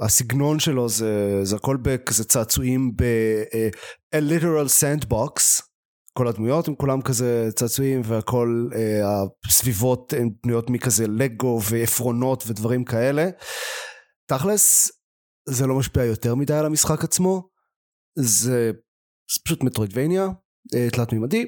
[0.00, 3.02] הסגנון שלו זה, זה הכל בכזה צעצועים ב...
[3.54, 3.68] אה,
[4.20, 5.62] literal sandbox.
[6.12, 9.00] כל הדמויות הם כולם כזה צעצועים והכל אה,
[9.48, 13.28] הסביבות הן בנויות מכזה לגו ועפרונות ודברים כאלה.
[14.26, 14.90] תכלס
[15.48, 17.48] זה לא משפיע יותר מדי על המשחק עצמו
[18.18, 18.72] זה,
[19.34, 20.28] זה פשוט מטרוידבניה
[20.74, 21.44] אה, תלת מימדי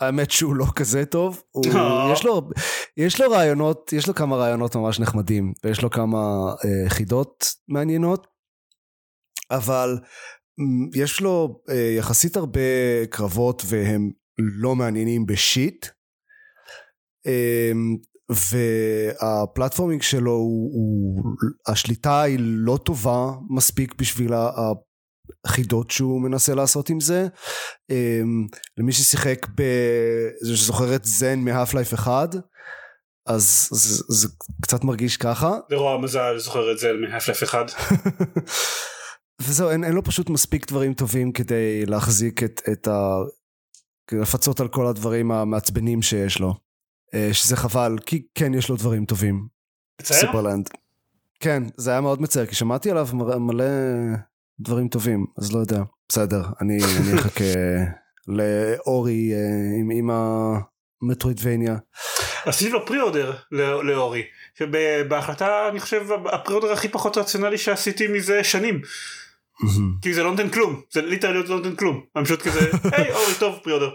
[0.00, 2.12] והאמת שהוא לא כזה טוב הוא, אה.
[2.12, 2.48] יש, לו,
[2.96, 6.18] יש לו רעיונות יש לו כמה רעיונות ממש נחמדים ויש לו כמה
[6.64, 8.26] אה, חידות מעניינות
[9.50, 9.98] אבל
[10.94, 12.60] יש לו אה, יחסית הרבה
[13.10, 15.86] קרבות והם לא מעניינים בשיט
[17.26, 17.72] אה,
[18.30, 21.22] והפלטפורמינג שלו הוא, הוא
[21.66, 24.32] השליטה היא לא טובה מספיק בשביל
[25.44, 27.26] החידות שהוא מנסה לעשות עם זה
[27.90, 28.20] אה,
[28.78, 29.62] למי ששיחק ב...
[30.40, 32.34] זה שזוכר את זן מהאף לייף 1
[33.26, 34.28] אז זה, זה
[34.62, 37.64] קצת מרגיש ככה לרוע המזל זוכר את זה מהפלף אחד.
[39.42, 43.16] וזהו, אין, אין לו פשוט מספיק דברים טובים כדי להחזיק את, את ה...
[44.06, 46.54] כדי לפצות על כל הדברים המעצבנים שיש לו.
[47.14, 49.46] אה, שזה חבל, כי כן יש לו דברים טובים.
[50.00, 50.20] מצער?
[50.20, 50.68] סופרלנד.
[51.40, 53.08] כן, זה היה מאוד מצער, כי שמעתי עליו
[53.40, 53.64] מלא
[54.60, 55.82] דברים טובים, אז לא יודע.
[56.08, 57.44] בסדר, אני, אני אחכה
[58.36, 59.38] לאורי אה,
[59.80, 60.10] עם, עם
[61.02, 61.76] המטרוידבניה.
[62.44, 64.22] עשיתי לו פרי אורדר לא- לאורי.
[64.58, 68.80] שבהחלטה אני חושב ה pre-order הכי פחות רציונלי שעשיתי מזה שנים.
[70.02, 72.04] כי זה לא נותן כלום זה literally לא נותן כלום.
[72.16, 72.60] אני פשוט כזה
[72.92, 73.90] היי Ori טוב pre-order.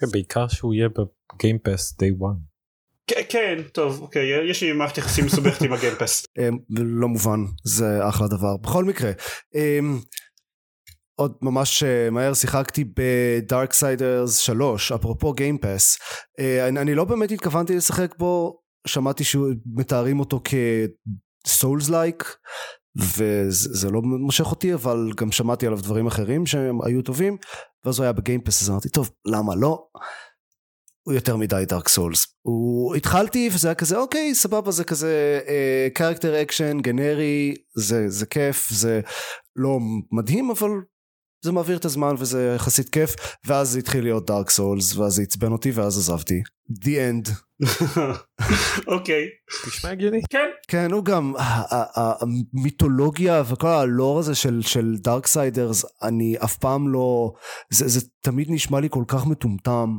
[0.00, 2.49] כן, בעיקר שהוא יהיה ב Game Pass day one.
[3.28, 6.26] כן, טוב אוקיי יש לי מערכת יחסים מסובכת עם ה Game Pass.
[6.38, 8.56] אה, לא מובן, זה אחלה דבר.
[8.56, 9.10] בכל מקרה,
[9.54, 9.78] אה,
[11.14, 15.98] עוד ממש אה, מהר שיחקתי ב Darksiders 3, אפרופו Game Pass.
[16.68, 20.42] אני, אני לא באמת התכוונתי לשחק בו, שמעתי שמתארים אותו
[21.44, 22.36] כ souls-like,
[22.96, 27.36] וזה לא מושך אותי, אבל גם שמעתי עליו דברים אחרים שהם היו טובים,
[27.84, 29.86] ואז הוא היה ב Game Pass, אז אמרתי, טוב, למה לא?
[31.10, 32.26] הוא יותר מדי Dark Souls.
[32.42, 35.40] הוא התחלתי וזה היה כזה אוקיי סבבה זה כזה
[35.94, 39.00] character action גנרי זה זה כיף זה
[39.56, 39.78] לא
[40.12, 40.70] מדהים אבל
[41.44, 43.14] זה מעביר את הזמן וזה יחסית כיף
[43.46, 46.42] ואז זה התחיל להיות Dark Souls ואז זה עצבן אותי ואז עזבתי.
[46.84, 47.30] The end.
[48.94, 49.24] אוקיי
[49.66, 50.20] נשמע הגיוני.
[50.30, 51.34] כן כן הוא גם
[51.96, 57.32] המיתולוגיה וכל הלור הזה של של Darksiders אני אף פעם לא
[57.70, 59.98] זה, זה תמיד נשמע לי כל כך מטומטם.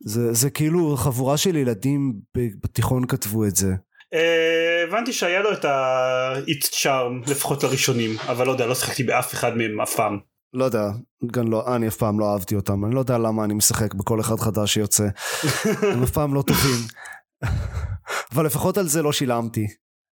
[0.00, 3.74] זה, זה כאילו חבורה של ילדים בתיכון כתבו את זה.
[4.14, 9.56] אה, הבנתי שהיה לו את ה-charm לפחות לראשונים אבל לא יודע לא שיחקתי באף אחד
[9.56, 10.18] מהם אף פעם.
[10.54, 10.84] לא יודע,
[11.32, 14.20] גם לא, אני אף פעם לא אהבתי אותם, אני לא יודע למה אני משחק בכל
[14.20, 15.04] אחד חדש שיוצא,
[15.92, 16.86] הם אף פעם לא טובים.
[18.32, 19.66] אבל לפחות על זה לא שילמתי.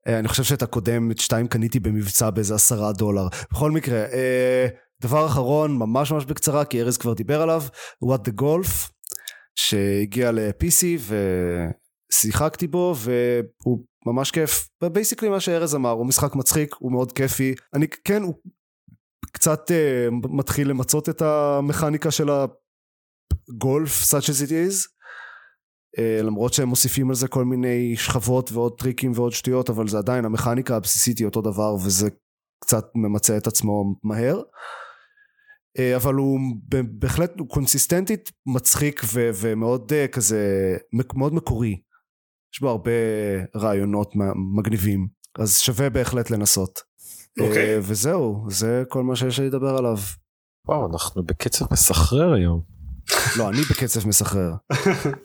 [0.08, 3.26] אה, אני חושב שאת הקודם, את שתיים קניתי במבצע באיזה עשרה דולר.
[3.52, 4.66] בכל מקרה, אה,
[5.02, 7.62] דבר אחרון, ממש ממש בקצרה, כי ארז כבר דיבר עליו,
[8.04, 8.93] What the Golf,
[9.54, 11.12] שהגיע ל-PC
[12.12, 14.68] ושיחקתי בו, והוא ממש כיף.
[14.82, 17.54] ובייסיקלי מה שארז אמר, הוא משחק מצחיק, הוא מאוד כיפי.
[17.74, 18.34] אני, כן, הוא
[19.32, 24.86] קצת uh, מתחיל למצות את המכניקה של הגולף, such as it is.
[25.98, 29.98] Uh, למרות שהם מוסיפים על זה כל מיני שכבות ועוד טריקים ועוד שטויות, אבל זה
[29.98, 32.08] עדיין המכניקה הבסיסית היא אותו דבר וזה
[32.64, 34.38] קצת ממצה את עצמו מהר.
[34.38, 34.83] Uh,
[35.96, 36.40] אבל הוא
[36.98, 40.76] בהחלט הוא קונסיסטנטית מצחיק ו- ומאוד uh, כזה
[41.14, 41.76] מאוד מקורי.
[42.54, 42.90] יש בו הרבה
[43.56, 44.12] רעיונות
[44.58, 45.06] מגניבים
[45.38, 46.80] אז שווה בהחלט לנסות.
[47.40, 47.74] אוקיי.
[47.74, 49.96] אה, וזהו, זה כל מה שיש לי לדבר עליו.
[50.68, 52.60] וואו אנחנו בקצב מסחרר היום.
[53.38, 54.52] לא, אני בקצב מסחרר.
[54.72, 54.76] אה,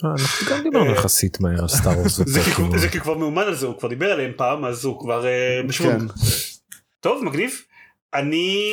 [0.04, 2.20] אנחנו גם דיברנו יחסית מהר על Star Wars.
[2.78, 5.74] זה כי כבר- מאומן על זה הוא כבר דיבר עליהם פעם אז הוא כבר אה.
[5.78, 6.00] כן.
[7.00, 7.52] טוב מגניב.
[8.14, 8.66] אני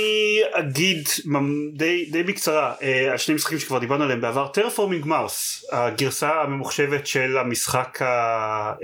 [0.53, 1.09] אגיד
[1.73, 7.07] די, די בקצרה אה, על שני משחקים שכבר דיברנו עליהם בעבר Terraforming Mars הגרסה הממוחשבת
[7.07, 8.07] של המשחק ה-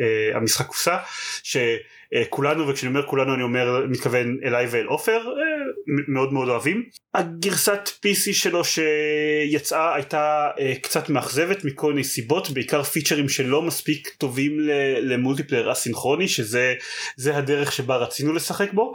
[0.01, 0.97] אה, המשחק קופסה
[1.43, 5.62] שכולנו וכשאני אומר כולנו אני אומר מתכוון אליי ואל עופר אה,
[6.09, 6.85] מאוד מאוד אוהבים.
[7.15, 14.09] הגרסת PC שלו שיצאה הייתה אה, קצת מאכזבת מכל מיני סיבות בעיקר פיצ'רים שלא מספיק
[14.19, 14.61] טובים
[15.01, 16.75] למולטיפלייר אסינכרוני שזה
[17.17, 18.95] זה הדרך שבה רצינו לשחק בו.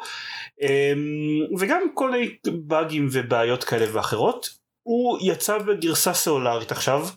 [0.61, 0.67] אמ,
[1.59, 4.49] וגם כל מיני באגים ובעיות כאלה ואחרות.
[4.83, 7.07] הוא יצא בגרסה סלולרית עכשיו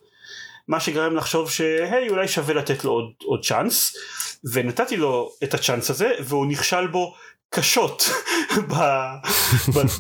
[0.69, 3.97] מה שגרם לחשוב שהי אולי שווה לתת לו עוד, עוד צ'אנס.
[4.53, 7.15] ונתתי לו את הצ'אנס הזה והוא נכשל בו
[7.51, 8.09] קשות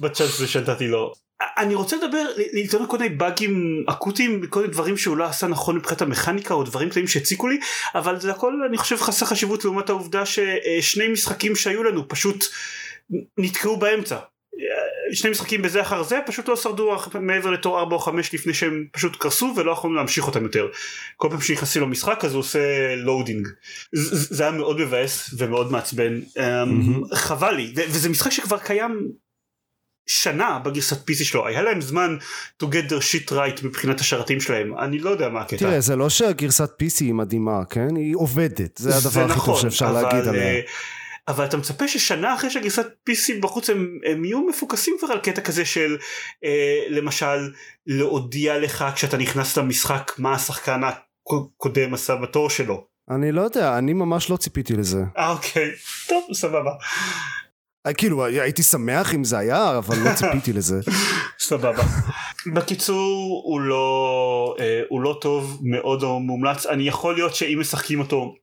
[0.01, 1.13] בצ'אנס הזה שנתתי לו.
[1.59, 5.77] אני רוצה לדבר, להתערב כל מיני באגים אקוטיים, כל מיני דברים שהוא לא עשה נכון
[5.77, 7.59] מבחינת המכניקה או דברים קטנים שהציקו לי,
[7.95, 12.45] אבל זה הכל אני חושב חסר חשיבות לעומת העובדה ששני משחקים שהיו לנו פשוט
[13.39, 14.17] נתקעו באמצע.
[15.13, 18.87] שני משחקים בזה אחר זה פשוט לא שרדו מעבר לתור 4 או 5 לפני שהם
[18.93, 20.69] פשוט קרסו ולא יכולנו להמשיך אותם יותר.
[21.17, 23.49] כל פעם שנכנסים למשחק אז הוא עושה loading.
[23.93, 26.21] זה היה מאוד מבאס ומאוד מעצבן.
[26.21, 27.15] Mm-hmm.
[27.17, 29.09] חבל לי וזה משחק שכבר קיים
[30.07, 32.17] שנה בגרסת PC שלו היה להם זמן
[32.63, 35.57] to get their shit right מבחינת השרתים שלהם אני לא יודע מה הקטע.
[35.57, 39.63] תראה זה לא שהגרסת PC היא מדהימה כן היא עובדת זה הדבר הכי נכון, טוב
[39.63, 40.63] שאפשר להגיד עליה.
[41.29, 45.19] אה, אבל אתה מצפה ששנה אחרי שהגרסת PC בחוץ הם, הם יהיו מפוקסים כבר על
[45.19, 45.97] קטע כזה של
[46.45, 47.53] אה, למשל
[47.87, 52.87] להודיע לך כשאתה נכנס למשחק מה השחקן הקודם עשה בתור שלו.
[53.11, 55.01] אני לא יודע אני ממש לא ציפיתי לזה.
[55.19, 55.71] אה אוקיי
[56.09, 56.71] טוב סבבה.
[57.87, 60.81] אה, כאילו הייתי שמח אם זה היה אבל לא ציפיתי לזה.
[61.39, 61.83] סבבה.
[62.55, 68.01] בקיצור הוא לא אה, הוא לא טוב מאוד או מומלץ אני יכול להיות שאם משחקים
[68.01, 68.35] אותו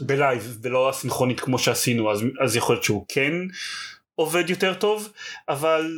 [0.00, 3.32] בלייב ולא הסינכרונית כמו שעשינו אז, אז יכול להיות שהוא כן
[4.14, 5.12] עובד יותר טוב
[5.48, 5.92] אבל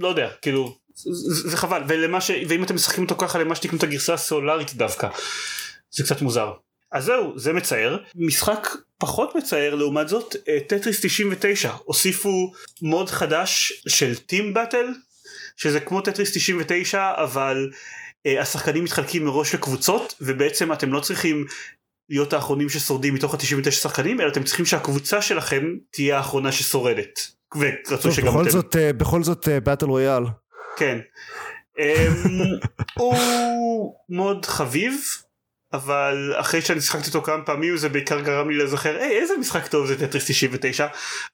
[0.00, 1.82] לא יודע כאילו זה, זה חבל.
[1.88, 2.30] ולמה ש...
[2.48, 5.08] ואם אתם משחקים אותו ככה למה שתקנו את הגרסה הסלולרית דווקא?
[5.90, 6.52] זה קצת מוזר.
[6.92, 7.98] אז זהו זה מצער.
[8.14, 10.36] משחק פחות מצער לעומת זאת
[10.68, 14.86] Tetris 99 הוסיפו mode חדש של Team Battle
[15.56, 21.44] שזה כמו Tetris 99 אבל uh, השחקנים מתחלקים מראש לקבוצות ובעצם אתם לא צריכים
[22.10, 27.20] להיות האחרונים ששורדים מתוך ה-99 שחקנים אלא אתם צריכים שהקבוצה שלכם תהיה האחרונה ששורדת.
[27.56, 28.50] ורצו שגם בכל אתם.
[28.50, 30.22] זאת אה, בכל זאת באטל רויאל.
[30.76, 30.98] כן.
[31.78, 31.84] אמ,
[32.94, 35.00] הוא מאוד חביב
[35.72, 39.66] אבל אחרי שאני שיחקתי אותו כמה פעמים זה בעיקר גרם לי לזכר היי איזה משחק
[39.66, 40.86] טוב זה טטריס 99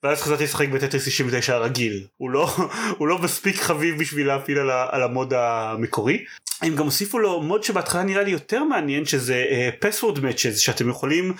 [0.02, 2.06] ואז חזרתי לשחק בטטריס 99 הרגיל.
[2.16, 2.48] הוא לא
[2.98, 6.24] הוא לא מספיק חביב בשביל להפיל על, על המוד המקורי.
[6.62, 10.88] הם גם הוסיפו לו מוד שבהתחלה נראה לי יותר מעניין שזה uh, password matches שאתם
[10.88, 11.34] יכולים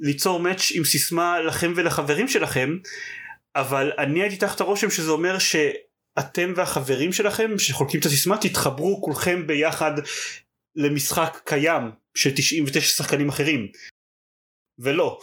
[0.00, 2.76] ליצור match עם סיסמה לכם ולחברים שלכם
[3.56, 9.46] אבל אני הייתי תחת הרושם שזה אומר שאתם והחברים שלכם שחולקים את הסיסמה תתחברו כולכם
[9.46, 9.92] ביחד
[10.76, 13.68] למשחק קיים של 99 שחקנים אחרים.
[14.78, 15.18] ולא.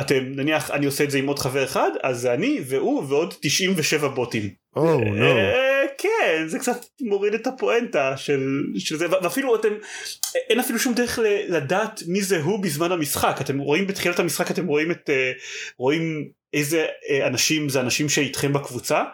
[0.00, 3.34] אתם נניח אני עושה את זה עם עוד חבר אחד אז זה אני והוא ועוד
[3.40, 4.50] 97 בוטים.
[4.76, 5.24] Oh, no.
[5.98, 9.10] כן זה קצת מוריד את הפואנטה של, של זה.
[9.10, 9.74] ואפילו אתם
[10.50, 13.38] אין אפילו שום דרך לדעת מי זה הוא בזמן המשחק.
[13.40, 15.10] אתם רואים בתחילת המשחק אתם רואים את
[15.78, 16.86] רואים איזה
[17.26, 19.04] אנשים זה אנשים שאיתכם בקבוצה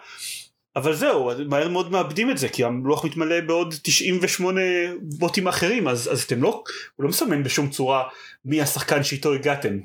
[0.76, 4.60] אבל זהו מהר מאוד מאבדים את זה כי הלוח מתמלא בעוד 98
[5.00, 6.64] בוטים אחרים אז, אז אתם לא
[6.96, 8.08] הוא לא מסמן בשום צורה
[8.44, 9.78] מי השחקן שאיתו הגעתם.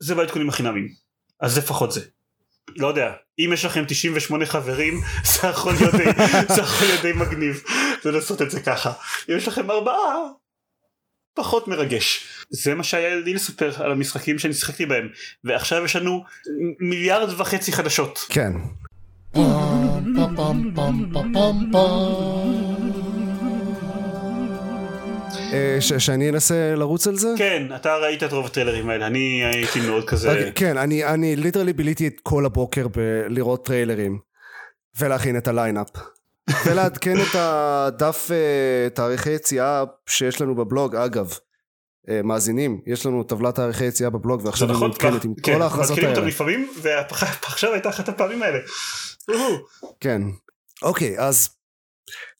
[0.00, 0.88] זה בעדכונים החינמים.
[1.40, 2.00] אז לפחות זה.
[2.76, 5.00] לא יודע אם יש לכם 98 חברים
[5.32, 6.04] זה יכול להיות די,
[6.54, 7.62] זה יכול להיות די מגניב
[8.04, 8.92] לעשות את זה ככה.
[9.30, 10.28] אם יש לכם ארבעה
[11.34, 12.24] פחות מרגש.
[12.50, 15.08] זה מה שהיה לי לספר על המשחקים שאני שיחקתי בהם.
[15.44, 16.24] ועכשיו יש לנו
[16.80, 18.26] מיליארד וחצי חדשות.
[18.28, 18.52] כן
[25.52, 27.28] אה, שאני אנסה לרוץ על זה?
[27.38, 30.30] כן, אתה ראית את רוב הטריילרים האלה, אני הייתי מאוד כזה...
[30.30, 34.18] אוקיי, כן, אני literally ביליתי את כל הבוקר בלראות טריילרים
[34.98, 35.88] ולהכין את ה lineup.
[36.66, 41.38] ולעדכן את הדף אה, תאריכי יציאה שיש לנו בבלוג, אגב.
[42.10, 45.62] אה, מאזינים, יש לנו טבלת תאריכי יציאה בבלוג ועכשיו היא נכון, מעודכנת עם כן, כל
[45.62, 46.30] ההכרזות מתחילות אותם האלה.
[46.30, 48.58] לפעמים ועכשיו הייתה אחת הפעמים האלה.
[50.00, 50.22] כן.
[50.82, 51.48] אוקיי, אז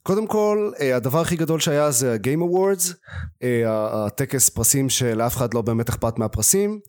[0.02, 2.92] קודם כל, אה, הדבר הכי גדול שהיה זה ה-Game Awards,
[3.42, 3.62] אה,
[4.07, 6.81] הטקס פרסים שלאף אחד לא באמת אכפת מהפרסים.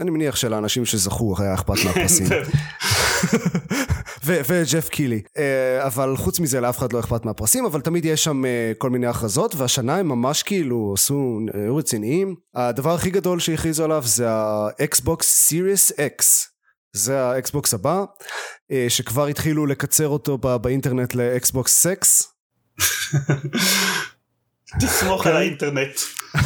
[0.00, 2.26] אני מניח שלאנשים שזכו היה אכפת מהפרסים.
[4.26, 5.22] ו- וג'ף קיילי.
[5.38, 8.90] אה, אבל חוץ מזה לאף אחד לא אכפת מהפרסים, אבל תמיד יש שם אה, כל
[8.90, 12.34] מיני הכרזות, והשנה הם ממש כאילו עשו, היו רציניים.
[12.54, 16.24] הדבר הכי גדול שהכריזו עליו זה ה-Xbox Series X.
[16.92, 18.04] זה ה Xbox הבא,
[18.72, 22.32] אה, שכבר התחילו לקצר אותו באינטרנט ל Xbox Sex.
[24.80, 25.30] תסמוך כן.
[25.30, 25.96] על האינטרנט.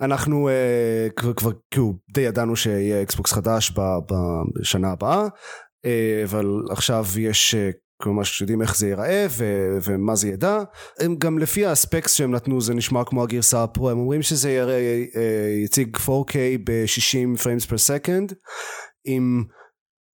[0.00, 3.80] אנחנו uh, כבר, כבר כאילו די ידענו שיהיה Xbox חדש ב,
[4.54, 5.88] בשנה הבאה, uh,
[6.24, 9.44] אבל עכשיו יש uh, ממש יודעים איך זה ייראה ו,
[9.84, 10.58] ומה זה ידע.
[10.98, 15.04] הם גם לפי האספקס שהם נתנו זה נשמע כמו הגרסה הפרו, הם אומרים שזה יראה,
[15.14, 15.18] uh,
[15.64, 16.34] יציג 4K
[16.64, 18.34] ב-60 frames per second,
[19.04, 19.44] עם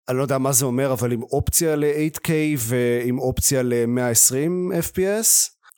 [0.09, 5.29] אני לא יודע מה זה אומר אבל עם אופציה ל-8K ועם אופציה ל-120 FPS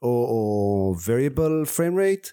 [0.03, 2.29] או, או variable frame rate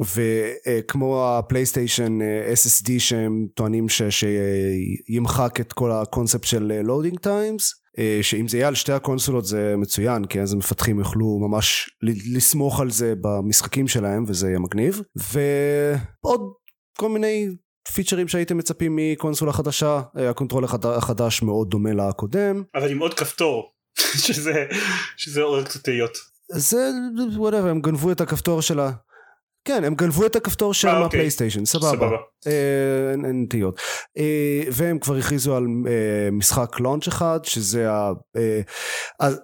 [0.00, 2.18] וכמו הפלייסטיישן
[2.52, 7.84] SSD שהם טוענים ש, שימחק את כל הקונספט של loading times
[8.22, 11.90] שאם זה יהיה על שתי הקונסולות זה מצוין כי אז המפתחים יוכלו ממש
[12.34, 15.00] לסמוך על זה במשחקים שלהם וזה יהיה מגניב.
[15.16, 16.52] ועוד
[16.98, 17.48] כל מיני
[17.94, 22.62] פיצ'רים שהייתם מצפים מקונסולה חדשה הקונטרולר החדש מאוד דומה לקודם.
[22.74, 23.72] אבל עם עוד כפתור
[24.24, 24.66] שזה
[25.16, 26.18] שזה עורר קצת תהיות.
[26.52, 26.90] זה
[27.36, 28.90] whatever הם גנבו את הכפתור של ה...
[29.64, 32.16] כן הם גנבו את הכפתור של אה, ה PlayStation סבבה, סבבה.
[32.46, 32.52] אה,
[33.12, 33.80] אין- נטיות
[34.18, 35.64] אה, והם כבר הכריזו על
[36.32, 38.12] משחק launch אחד שזה ה...
[39.20, 39.40] אז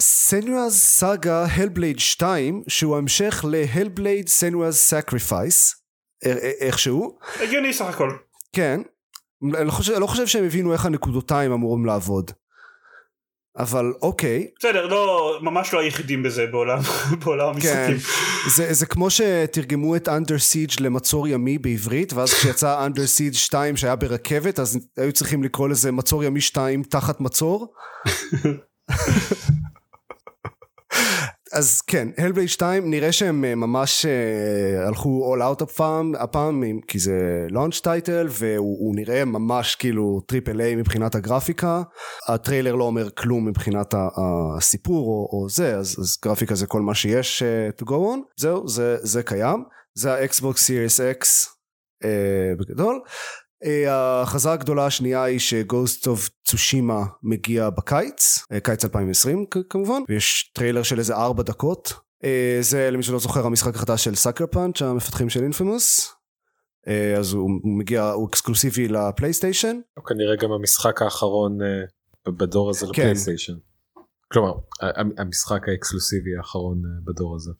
[0.00, 5.74] Senua's Saga: Hellblade 2 שהוא המשך ל Hellblade: Senua's Sacrifice
[6.60, 7.18] איכשהו.
[7.40, 8.10] הגיוני סך הכל.
[8.52, 8.80] כן.
[9.56, 12.30] אני לא חושב, לא חושב שהם הבינו איך הנקודותיים אמורים לעבוד
[13.58, 14.46] אבל אוקיי.
[14.58, 16.78] בסדר לא ממש לא היחידים בזה בעולם
[17.24, 18.12] בעולם כן, המשחקים
[18.56, 23.76] זה, זה כמו שתרגמו את Under Siege למצור ימי בעברית ואז כשיצא Under Siege 2
[23.76, 27.72] שהיה ברכבת אז היו צריכים לקרוא לזה מצור ימי 2 תחת מצור
[31.52, 36.80] אז כן, Hellblade 2 נראה שהם אה, ממש אה, הלכו all out הפעם, הפעם עם-
[36.88, 41.82] כי זה launch title והוא הוא נראה ממש כאילו triple A מבחינת הגרפיקה.
[42.28, 46.94] הטריילר לא אומר כלום מבחינת הסיפור או, או זה אז, אז גרפיקה זה כל מה
[46.94, 48.18] שיש אה, to go on.
[48.36, 49.64] זהו זה, זה קיים.
[49.94, 51.46] זה ה Xbox Series X
[52.58, 53.00] בגדול
[53.64, 59.58] אה, ההכרזה הגדולה השנייה היא ש Ghost of Tsushima מגיע בקיץ, אה, קיץ 2020 כ-
[59.70, 61.92] כמובן, ויש טריילר של איזה ארבע דקות.
[62.24, 66.14] אה, זה למי שלא זוכר המשחק החדש של Sucker Punch המפתחים של Infamous.
[67.18, 69.80] אז הוא, הוא מגיע, הוא אקסקלוסיבי ל PlayStation.
[70.08, 71.58] כנראה גם המשחק האחרון
[72.28, 73.02] בדור הזה כן.
[73.02, 73.52] ל PlayStation.
[74.32, 74.52] כלומר
[75.18, 77.50] המשחק האקסקלוסיבי האחרון בדור הזה.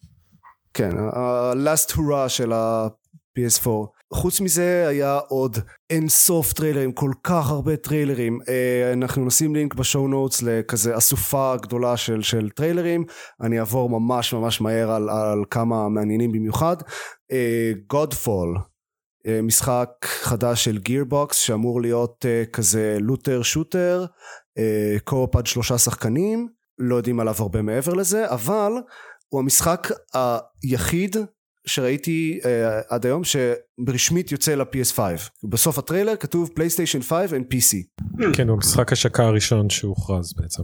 [0.75, 3.69] כן, ה-last hurrah של ה-PS4.
[4.13, 5.59] חוץ מזה היה עוד
[5.91, 8.39] אין סוף טריילרים, כל כך הרבה טריילרים.
[8.49, 13.05] אה, אנחנו נשים לינק ב show notes לכזה אסופה גדולה של, של טריילרים.
[13.41, 16.77] אני אעבור ממש ממש מהר על, על כמה מעניינים במיוחד.
[17.33, 18.61] אה, Godfall,
[19.27, 24.05] אה, משחק חדש של Gearbox שאמור להיות כזה looter shooter,
[25.05, 26.49] co-op עד שלושה שחקנים.
[26.79, 28.73] לא יודעים עליו הרבה מעבר לזה, אבל
[29.29, 29.89] הוא המשחק
[30.63, 31.17] היחיד
[31.67, 32.47] שראיתי אה,
[32.89, 34.99] עד היום שברשמית יוצא ל-PS5.
[35.51, 37.77] בסוף הטריילר כתוב פלייסטיישן 5 and PC.
[38.35, 40.63] כן הוא המשחק השקה הראשון שהוכרז בעצם.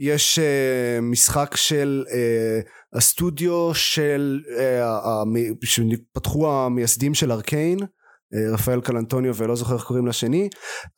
[0.00, 9.34] יש אה, משחק של אה, הסטודיו של, אה, שפתחו המייסדים של Arkane, אה, רפאל קלנטוניו
[9.36, 10.48] ולא זוכר איך קוראים לשני,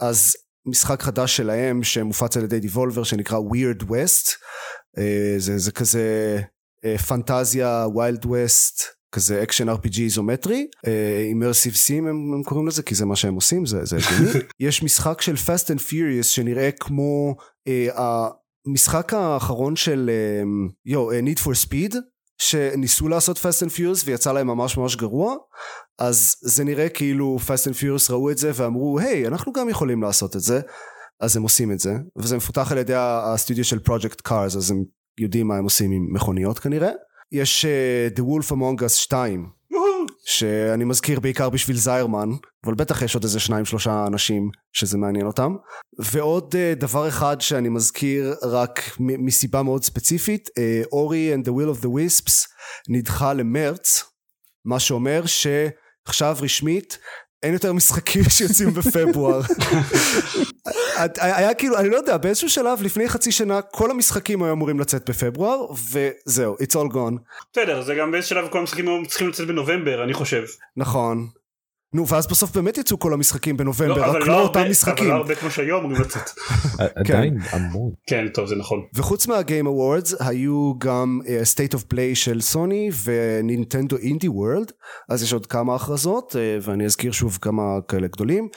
[0.00, 5.00] אז משחק חדש שלהם שמופץ על ידי Devolver שנקרא Weird West, אה,
[5.38, 6.38] זה, זה כזה
[6.84, 8.97] אה, פנטזיה wild west.
[9.12, 10.66] כזה action RPG איזומטרי,
[11.28, 14.40] immersive sim הם, קוראים לזה כי זה מה שהם עושים, זה, הגיוני.
[14.68, 17.36] יש משחק של Fast and Furious שנראה כמו
[17.68, 18.28] אה,
[18.66, 20.42] המשחק האחרון של אה,
[20.86, 21.96] יו, אה, Need for Speed,
[22.40, 25.34] שניסו לעשות Fast and Furious ויצא להם ממש ממש גרוע,
[25.98, 29.68] אז זה נראה כאילו Fast and Furious ראו את זה ואמרו, היי, hey, אנחנו גם
[29.68, 30.60] יכולים לעשות את זה,
[31.20, 34.84] אז הם עושים את זה, וזה מפותח על ידי הסטודיו של Project Cars, אז הם
[35.20, 36.90] יודעים מה הם עושים עם מכוניות כנראה.
[37.32, 39.58] יש uh, The Wolf Among Us 2
[40.24, 42.28] שאני מזכיר בעיקר בשביל זיירמן
[42.64, 45.56] אבל בטח יש עוד איזה שניים שלושה אנשים שזה מעניין אותם.
[45.98, 50.48] ועוד uh, דבר אחד שאני מזכיר רק מסיבה מאוד ספציפית
[50.92, 52.32] אורי uh, and the will of the wisps
[52.88, 54.04] נדחה למרץ
[54.64, 56.98] מה שאומר שעכשיו רשמית
[57.42, 59.40] אין יותר משחקים שיוצאים בפברואר.
[61.18, 65.10] היה כאילו, אני לא יודע, באיזשהו שלב לפני חצי שנה כל המשחקים היו אמורים לצאת
[65.10, 67.18] בפברואר, וזהו, it's all gone.
[67.52, 70.44] בסדר זה גם באיזה שלב כל המשחקים היו צריכים לצאת בנובמבר אני חושב.
[70.76, 71.28] נכון.
[71.94, 75.04] נו, ואז בסוף באמת יצאו כל המשחקים בנובמבר, אבל רק לא אותם הרבה- משחקים.
[75.06, 76.30] אבל לא הרבה כמו שהיום אמורים לצאת.
[76.96, 77.90] עדיין המון.
[78.08, 78.80] כן טוב זה נכון.
[78.94, 84.72] וחוץ מה Game Awards היו גם State of Play של סוני ונינטנדו Indie World
[85.10, 86.36] אז יש עוד כמה הכרזות אה,
[86.68, 88.48] ואני אזכיר שוב כמה כאלה גדולים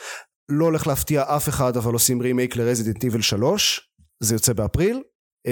[0.50, 3.82] לא הולך להפתיע אף אחד אבל עושים רימייק ל Resident Evil 3
[4.24, 5.02] זה יוצא באפריל
[5.48, 5.52] אה,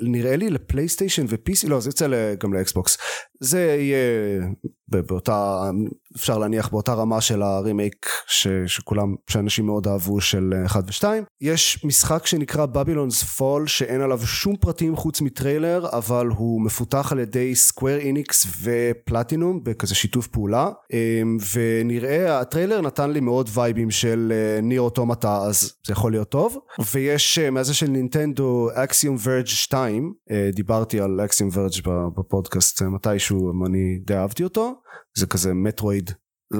[0.00, 2.98] נראה לי לפלייסטיישן ו-PC לא זה יוצא ל- גם ל Xbox
[3.40, 4.48] זה יהיה
[4.88, 5.70] באותה
[6.16, 11.04] אפשר להניח באותה רמה של הרימייק ש, שכולם שאנשים מאוד אהבו של 1 ו-2
[11.40, 17.18] יש משחק שנקרא Babylon's Fall שאין עליו שום פרטים חוץ מטריילר אבל הוא מפותח על
[17.18, 20.70] ידי Square Enix ו Platinum בכזה שיתוף פעולה.
[20.92, 24.32] אמ, ונראה הטריילר נתן לי מאוד וייבים של
[24.62, 26.58] Nier Automata אז זה יכול להיות טוב.
[26.94, 32.88] ויש אה, מהזה של נינטנדו Axiom Verge 2 אה, דיברתי על Axiom Verge בפודקאסט אה,
[32.88, 34.74] מתישהו שהוא, אני די אהבתי אותו,
[35.16, 36.10] זה כזה Metroid,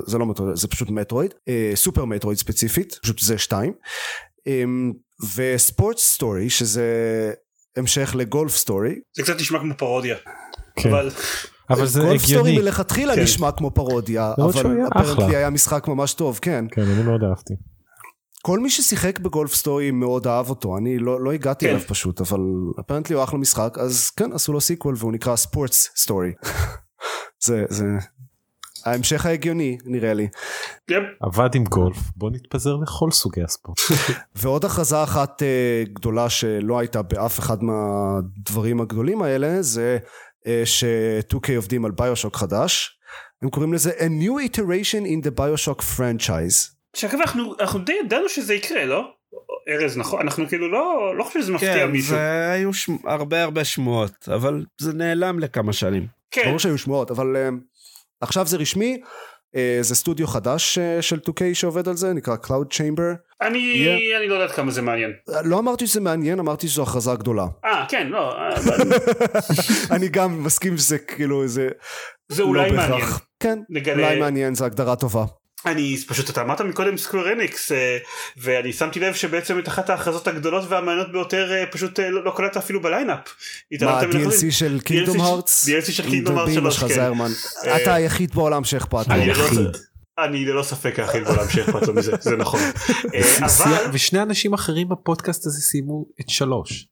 [0.07, 3.73] זה לא Metroid, זה פשוט Metroid, אה, Super Metroid ספציפית, פשוט זה שתיים,
[4.47, 4.65] אה,
[5.37, 6.87] ו Sports Story שזה
[7.77, 10.17] המשך ל Golf Story, זה קצת נשמע כמו פרודיה.
[10.77, 10.89] כן.
[10.89, 11.11] אבל
[11.71, 12.59] אבל זה Golf Story הגיוני.
[12.59, 13.23] מלכתחילה כן.
[13.23, 14.51] נשמע כמו פרודיה, אבל
[14.95, 15.27] אחלה.
[15.27, 16.65] היה משחק ממש טוב, כן.
[16.71, 17.55] כן, אני מאוד אהבתי.
[18.49, 21.71] כל מי ששיחק ב Golf Story מאוד אהב אותו, אני לא, לא הגעתי כן.
[21.71, 22.41] אליו פשוט, אבל
[22.81, 26.33] apparently הוא אחלה משחק, אז כן, עשו לו sequel והוא נקרא Sports Story.
[27.47, 27.85] זה, זה
[28.85, 30.29] ההמשך ההגיוני נראה לי.
[30.91, 33.79] יפ, עבד עם גולף, בוא נתפזר לכל סוגי הספורט.
[34.43, 39.99] ועוד הכרזה אחת אה, גדולה שלא הייתה באף אחד מהדברים הגדולים האלה, זה
[40.47, 42.99] אה, ש-2K עובדים על ביושוק חדש.
[43.43, 46.78] הם קוראים לזה A New Iteration in the Bioshock Franchise.
[46.99, 49.03] שאגב אנחנו אנחנו די ידענו שזה יקרה לא?
[49.69, 52.09] ארז נכון אנחנו כאילו לא לא חושב שזה מפתיע כן, מישהו.
[52.11, 52.97] זה היו שמ...
[53.07, 56.07] הרבה הרבה שמועות, אבל זה נעלם לכמה שנים.
[56.31, 56.43] כן.
[56.47, 57.55] ברור שהיו שמועות, אבל uh,
[58.21, 59.01] עכשיו זה רשמי,
[59.55, 63.17] uh, זה סטודיו חדש uh, של 2K שעובד על זה, נקרא Cloud Chamber.
[63.43, 64.19] אני Yeah.
[64.19, 65.11] אני לא יודעת כמה זה מעניין.
[65.31, 67.47] Uh, לא אמרתי שזה מעניין, אמרתי שזו הכרזה גדולה.
[67.65, 68.93] אה כן לא אבל
[69.97, 71.69] אני גם מסכים שזה כאילו, זה
[72.29, 72.89] זה לא אולי בהכרח.
[72.91, 73.09] מעניין.
[73.41, 75.25] כן, נגלה- אולי מעניין, זו הגדרה טובה.
[75.67, 77.99] אני פשוט אתה אמרת מקודם סקוור אניקס אה,
[78.37, 82.31] ואני שמתי לב שבעצם את אחת ההכרזות הגדולות והמעניינות ביותר אה, פשוט אה, לא לא
[82.31, 83.19] קולטת אפילו בליינאפ.
[83.19, 84.49] מה, התעלמתם לחלוטין.
[84.49, 85.69] DLC של קינגדום DLC הארטס?
[85.69, 86.79] DLC של Kingdom Hearts 3,
[87.65, 87.77] כן.
[87.83, 89.15] אתה היחיד בעולם שאכפת לו.
[89.15, 89.59] אני ללא- היחיד.
[90.19, 92.61] אני ללא ספק היחיד בעולם שאכפת לו מזה זה נכון.
[93.93, 96.87] ושני אנשים אחרים בפודקאסט הזה סיימו את שלוש.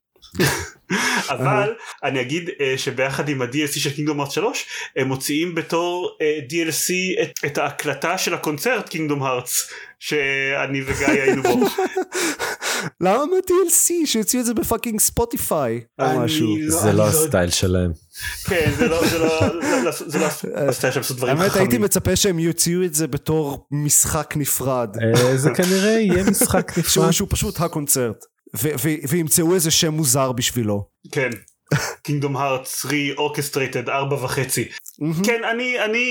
[1.29, 1.73] אבל
[2.03, 4.65] אני אגיד אה, שביחד עם ה-DLC של קינגדום הארט 3
[4.95, 9.69] הם מוציאים בתור אה, DLC את, את ההקלטה של הקונצרט Kingdom Hearts
[9.99, 11.65] שאני וגיא היינו בו.
[13.01, 13.91] למה מה-DLC?
[14.07, 15.81] שיוציאו את זה ב fucking Spotify.
[15.99, 16.57] או משהו.
[16.59, 17.91] לא- זה לא לא- הסטייל שלהם.
[18.45, 19.39] כן זה לא זה לא
[19.85, 20.25] לא- זה
[20.55, 21.81] הסטייל שלהם לעשות דברים האמת הייתי חכמים.
[21.81, 24.89] מצפה שהם יוציאו את זה בתור משחק נפרד.
[25.01, 26.89] אה, זה כנראה יהיה משחק נפרד.
[26.91, 28.25] שהוא שהוא פשוט הקונצרט.
[28.55, 30.87] ו- ו- וימצאו איזה שם מוזר בשבילו.
[31.11, 31.29] כן.
[32.03, 34.69] Kingdom Hearts re-orchestrated ארבע וחצי.
[35.25, 36.05] כן אני אני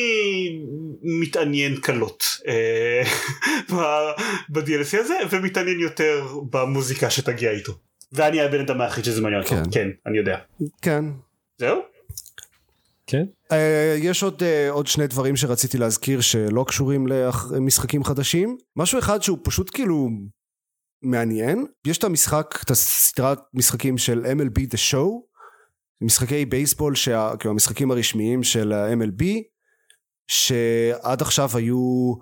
[1.02, 3.02] מתעניין קלות אה,
[4.48, 7.72] ב-DLC הזה ומתעניין יותר במוזיקה שתגיע איתו.
[8.12, 9.54] ואני הבן אדם היחיד שזה מעניין אותו.
[9.54, 9.62] כן.
[9.72, 10.38] כן אני יודע.
[10.82, 11.04] כן.
[11.58, 11.80] זהו?
[13.06, 13.24] כן?
[13.52, 18.56] אה, יש עוד, אה, עוד שני דברים שרציתי להזכיר שלא קשורים למשחקים חדשים.
[18.76, 20.08] משהו אחד שהוא פשוט כאילו
[21.02, 21.66] מעניין.
[21.86, 25.36] יש את המשחק, את הסדרת משחקים של MLB The Show.
[26.02, 29.24] משחקי בייסבול, שה, כאילו המשחקים הרשמיים של ה-MLB,
[30.28, 32.14] שעד עכשיו היו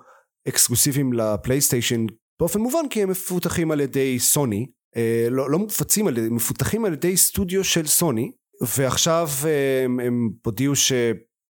[0.47, 2.05] אקסקלוסיביים לפלייסטיישן
[2.39, 4.65] באופן מובן כי הם מפותחים על ידי סוני.
[4.95, 8.31] אה, לא, לא מופצים על ידי, מפותחים על ידי סטודיו של סוני.
[8.77, 10.73] ועכשיו אה, הם, הם הודיעו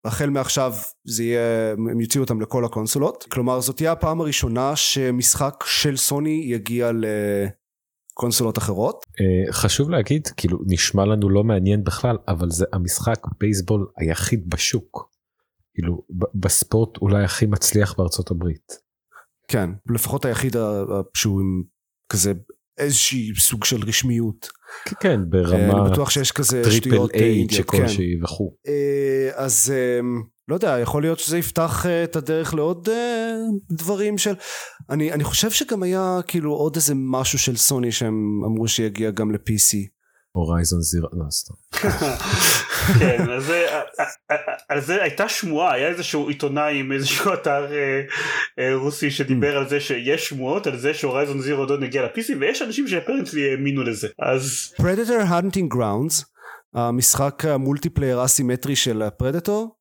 [0.03, 0.73] שהחל מעכשיו
[1.03, 3.25] זה יהיה, הם יוציאו אותם לכל הקונסולות.
[3.31, 6.91] כלומר זאת תהיה הפעם הראשונה שמשחק של סוני יגיע
[8.17, 9.05] לקונסולות אחרות.
[9.21, 15.11] אה, חשוב להגיד, כאילו נשמע לנו לא מעניין בכלל, אבל זה המשחק בייסבול היחיד בשוק.
[15.73, 16.01] כאילו
[16.35, 18.91] בספורט אולי הכי מצליח בארצות הברית.
[19.47, 20.55] כן, לפחות היחיד
[21.13, 21.63] שהוא עם
[22.09, 22.33] כזה
[22.77, 24.49] איזושהי סוג של רשמיות.
[24.85, 27.69] כן, כן, אה, ברמה אני בטוח שיש כזה triple שטויות אה, A אינדיות.
[27.69, 27.85] כן.
[28.23, 28.55] וכו'.
[29.37, 29.99] אה, אז אה,
[30.47, 33.31] לא יודע, יכול להיות שזה יפתח אה, את הדרך לעוד אה,
[33.71, 34.33] דברים של...
[34.89, 39.31] אני, אני חושב שגם היה כאילו עוד איזה משהו של סוני שהם אמרו שיגיע גם
[39.31, 39.77] ל-PC.
[40.33, 41.53] Horizon Zero, לא סתם.
[42.99, 43.67] כן, אז זה-
[44.69, 48.01] על זה הייתה שמועה, היה איזשהו עיתונאי עם איזשהו אתר אה,
[48.59, 52.33] אה, רוסי שדיבר על זה שיש שמועות על זה ש Horizon Zero Dawn הגיע ל-PC
[52.39, 54.07] ויש אנשים ש apparently האמינו לזה.
[54.19, 56.23] אז Predator Hunting Grounds,
[56.73, 59.75] המשחק ה multiplayer אסימטרי של ה Predator,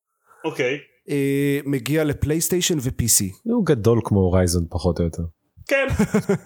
[0.45, 0.77] אוקיי.
[1.09, 3.25] אה, מגיע לפלייסטיישן ו-PC.
[3.43, 5.23] הוא גדול כמו הורייזון פחות או יותר.
[5.67, 5.87] כן.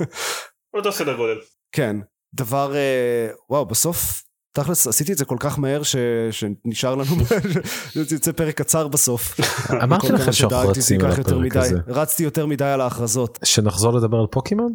[0.78, 1.38] אותו סדר גודל.
[1.72, 1.98] כן,
[2.34, 5.96] דבר, אה, וואו, בסוף, תכלס, עשיתי את זה כל כך מהר ש...
[6.32, 7.24] שנשאר לנו,
[8.08, 9.40] זה יוצא פרק קצר בסוף.
[9.84, 11.56] אמרתי כל לכם שאנחנו רצים על הפרק.
[11.56, 11.80] הזה.
[11.88, 13.40] רצתי יותר מדי על ההכרזות.
[13.44, 14.74] שנחזור לדבר על פוקימון?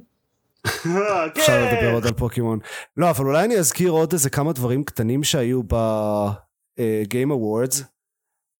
[1.36, 1.92] אפשר לדבר כן.
[1.92, 2.58] עוד על פוקימון.
[2.96, 7.82] לא, אבל אולי אני אזכיר עוד איזה כמה דברים קטנים שהיו ב-Game Awards.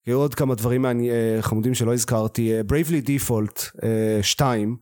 [0.07, 0.92] היו עוד כמה דברים אה,
[1.40, 2.53] חמודים שלא הזכרתי.
[2.53, 3.70] אה, Bravely Default
[4.22, 4.76] 2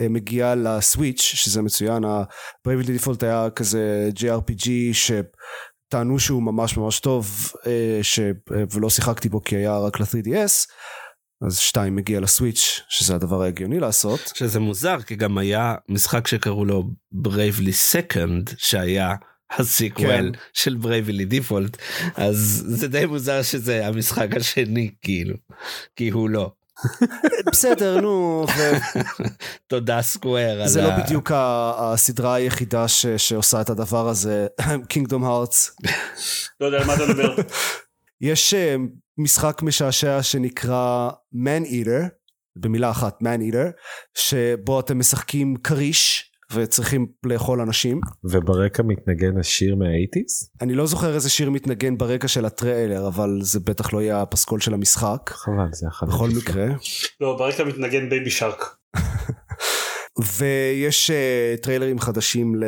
[0.00, 2.04] אה, מגיע ל Switch, שזה מצוין.
[2.04, 8.18] ה-Bravely Default היה כזה JRPG שטענו שהוא ממש ממש טוב, אה, ש...
[8.20, 8.32] אה,
[8.72, 10.66] ולא שיחקתי בו כי היה רק ל-3DS.
[11.42, 14.32] אז 2 מגיע ל Switch, שזה הדבר ההגיוני לעשות.
[14.34, 16.84] שזה מוזר כי גם היה משחק שקראו לו
[17.26, 19.14] Bravely Second שהיה
[19.58, 20.38] ה sequel כן.
[20.52, 21.76] של Bravely Default
[22.16, 25.34] אז זה די מוזר שזה המשחק השני כאילו
[25.96, 26.52] כי הוא לא.
[27.52, 28.46] בסדר, נו,
[29.66, 30.62] תודה סקוואר.
[30.64, 34.46] וזה על לא ה- בדיוק הסדרה היחידה ש- שעושה את הדבר הזה,
[34.88, 35.76] קינגדום הארטס.
[36.60, 37.34] לא יודע על מה אתה מדבר.
[38.20, 38.76] יש אה,
[39.18, 42.08] משחק משעשע שנקרא Man Eater,
[42.56, 43.72] במילה אחת Man Eater,
[44.14, 48.00] שבו אתם משחקים כריש וצריכים לאכול אנשים.
[48.24, 50.50] וברקע מתנגן השיר מה eighties?
[50.60, 54.60] אני לא זוכר איזה שיר מתנגן ברקע של הטריילר, אבל זה בטח לא יהיה הפסקול
[54.60, 55.30] של המשחק.
[55.34, 56.06] חבל זה אחד.
[56.06, 56.28] בכל.
[56.38, 56.66] מקרה.
[57.20, 58.76] לא, ברקע מתנגן Baby Shark.
[60.36, 62.64] ויש אה, טריילרים חדשים ל...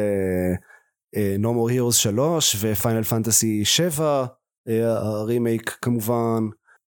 [1.16, 4.37] אה, No More Heroes 3 ו Final Fantasy 7 אה,
[4.68, 6.44] הרימייק כמובן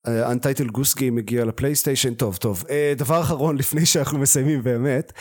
[0.07, 5.13] Untitled Goose Game מגיע לפלייסטיישן טוב טוב uh, דבר אחרון לפני שאנחנו מסיימים באמת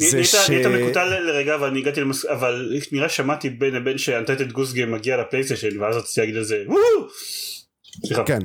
[0.00, 0.50] זה נהיית ש...
[0.50, 2.24] נהיית מקוטע ל- לרגע ואני הגעתי למס...
[2.24, 6.44] אבל נראה שמעתי בין לבין ש Untitled Goose Game מגיע לפלייסטיישן ואז רציתי להגיד על
[6.44, 8.26] זה וואו!
[8.26, 8.38] כן.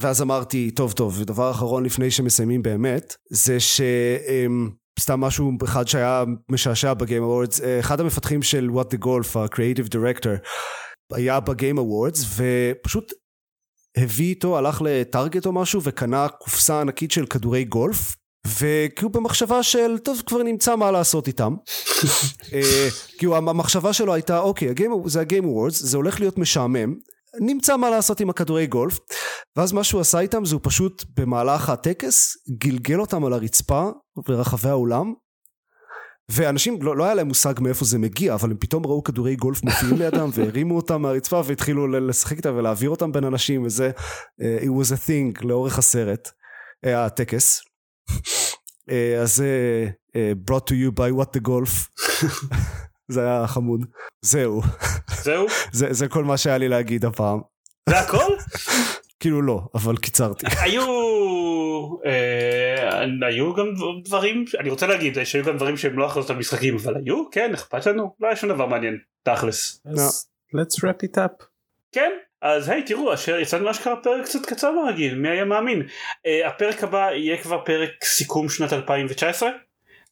[0.00, 6.94] ואז אמרתי, טוב טוב, ודבר אחרון לפני שמסיימים באמת, זה שסתם משהו אחד שהיה משעשע
[6.94, 7.22] ב Game
[7.80, 10.48] אחד המפתחים של What the Golf, ה-creative director,
[11.12, 13.12] היה ב Game Awards, ופשוט
[13.96, 19.62] הביא איתו, הלך ל Target או משהו, וקנה קופסה ענקית של כדורי גולף, וכאילו במחשבה
[19.62, 21.54] של, טוב, כבר נמצא מה לעשות איתם.
[22.52, 22.88] אה,
[23.18, 26.94] כאילו המחשבה שלו הייתה, אוקיי, ה Game, זה ה Game Awards, זה הולך להיות משעמם,
[27.40, 28.98] נמצא מה לעשות עם הכדורי גולף
[29.56, 33.90] ואז מה שהוא עשה איתם זה הוא פשוט במהלך הטקס גלגל אותם על הרצפה
[34.28, 35.12] ברחבי האולם
[36.30, 39.62] ואנשים לא, לא היה להם מושג מאיפה זה מגיע אבל הם פתאום ראו כדורי גולף
[39.62, 43.90] מופיעים לידם והרימו אותם מהרצפה והתחילו לשחק איתם ולהעביר אותם בין אנשים וזה
[44.40, 46.28] uh, it was a thing לאורך הסרט
[46.86, 47.60] uh, הטקס.
[48.10, 52.04] uh, אז זה uh, brought to you by what the golf.
[53.12, 53.86] זה היה חמוד.
[54.24, 54.62] זהו.
[55.22, 55.46] זהו?
[55.72, 57.40] זה, זה כל מה שהיה לי להגיד הפעם.
[57.88, 58.32] זה הכל?
[59.20, 60.46] כאילו לא, אבל קיצרתי.
[60.64, 60.84] היו
[62.06, 63.66] אה, היו גם
[64.04, 67.54] דברים אני רוצה להגיד שהיו גם דברים שהם לא הכרזות על משחקים אבל היו כן
[67.54, 71.44] אכפת לנו לא היה שום דבר מעניין תכלס אז let's wrap it up.
[71.92, 72.10] כן
[72.42, 76.84] אז היי תראו אשר יצאנו אשכרה פרק קצת קצר מהרגיל מי היה מאמין uh, הפרק
[76.84, 79.50] הבא יהיה כבר פרק סיכום שנת 2019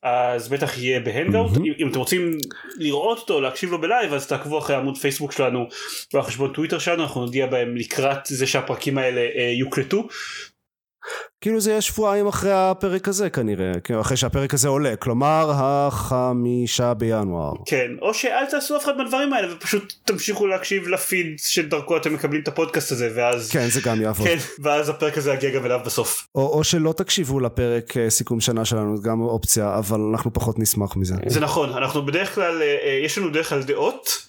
[0.06, 1.52] אז בטח יהיה ב hangout.
[1.52, 1.64] מהמם.
[1.64, 2.38] אם, אם אתם רוצים
[2.78, 5.68] לראות אותו להקשיב לו ב live אז תעקבו אחרי עמוד פייסבוק שלנו
[6.14, 7.02] והחשבון טוויטר שלנו.
[7.02, 10.08] אנחנו נודיע בהם לקראת זה שהפרקים האלה uh, יוקלטו
[11.40, 16.94] כאילו זה יהיה שבועיים אחרי הפרק הזה כנראה, כאילו אחרי שהפרק הזה עולה, כלומר החמישה
[16.94, 17.52] בינואר.
[17.66, 22.42] כן או שאל תעשו אף אחד מהדברים האלה ופשוט תמשיכו להקשיב לפיד שדרכו אתם מקבלים
[22.42, 24.28] את הפודקאסט הזה ואז כן, זה גם יעבוד.
[24.28, 28.40] כן ואז הפרק הזה יגיע גם אליו בסוף או, או שלא תקשיבו לפרק אה, סיכום
[28.40, 31.14] שנה שלנו, גם אופציה, אבל אנחנו פחות נשמח מזה.
[31.26, 34.25] זה נכון אנחנו בדרך כלל אה, אה, יש לנו בדרך כלל דעות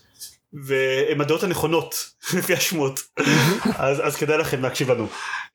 [0.63, 2.99] והן הדעות הנכונות לפי השמות.
[3.75, 5.07] אז, אז כדאי לכם להקשיב לנו.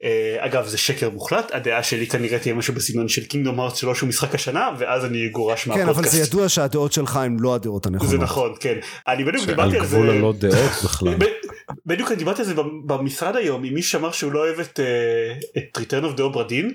[0.04, 3.94] אה, אגב זה שקר מוחלט הדעה שלי כנראה תהיה משהו בסגנון של קינגדום הארץ שלו
[3.94, 6.16] שהוא משחק השנה ואז אני אגורש כן, אבל מהפודקאסט.
[6.16, 8.10] זה ידוע שהדעות שלך הן לא הדעות הנכונות.
[8.10, 8.78] זה נכון כן.
[9.08, 11.14] אני בדיוק דיברתי על זה גבול הלא דעות בכלל.
[11.86, 12.54] בדיוק אני דיברתי על זה
[12.86, 16.50] במשרד היום עם מי שאמר שהוא לא אוהב את, אה, את Return of the Obra
[16.50, 16.72] Dinn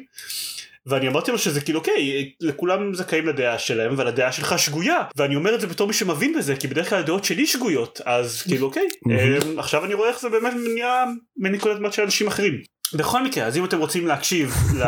[0.88, 5.36] ואני אמרתי לו שזה כאילו אוקיי לכולם זכאים לדעה שלהם אבל הדעה שלך שגויה ואני
[5.36, 8.68] אומר את זה בתור מי שמבין בזה כי בדרך כלל הדעות שלי שגויות אז כאילו
[8.68, 11.04] אוקיי אה, עכשיו אני רואה איך זה באמת נראה
[11.38, 12.54] מנקודת מבט של אנשים אחרים.
[12.94, 14.84] בכל מקרה אז אם אתם רוצים להקשיב ל...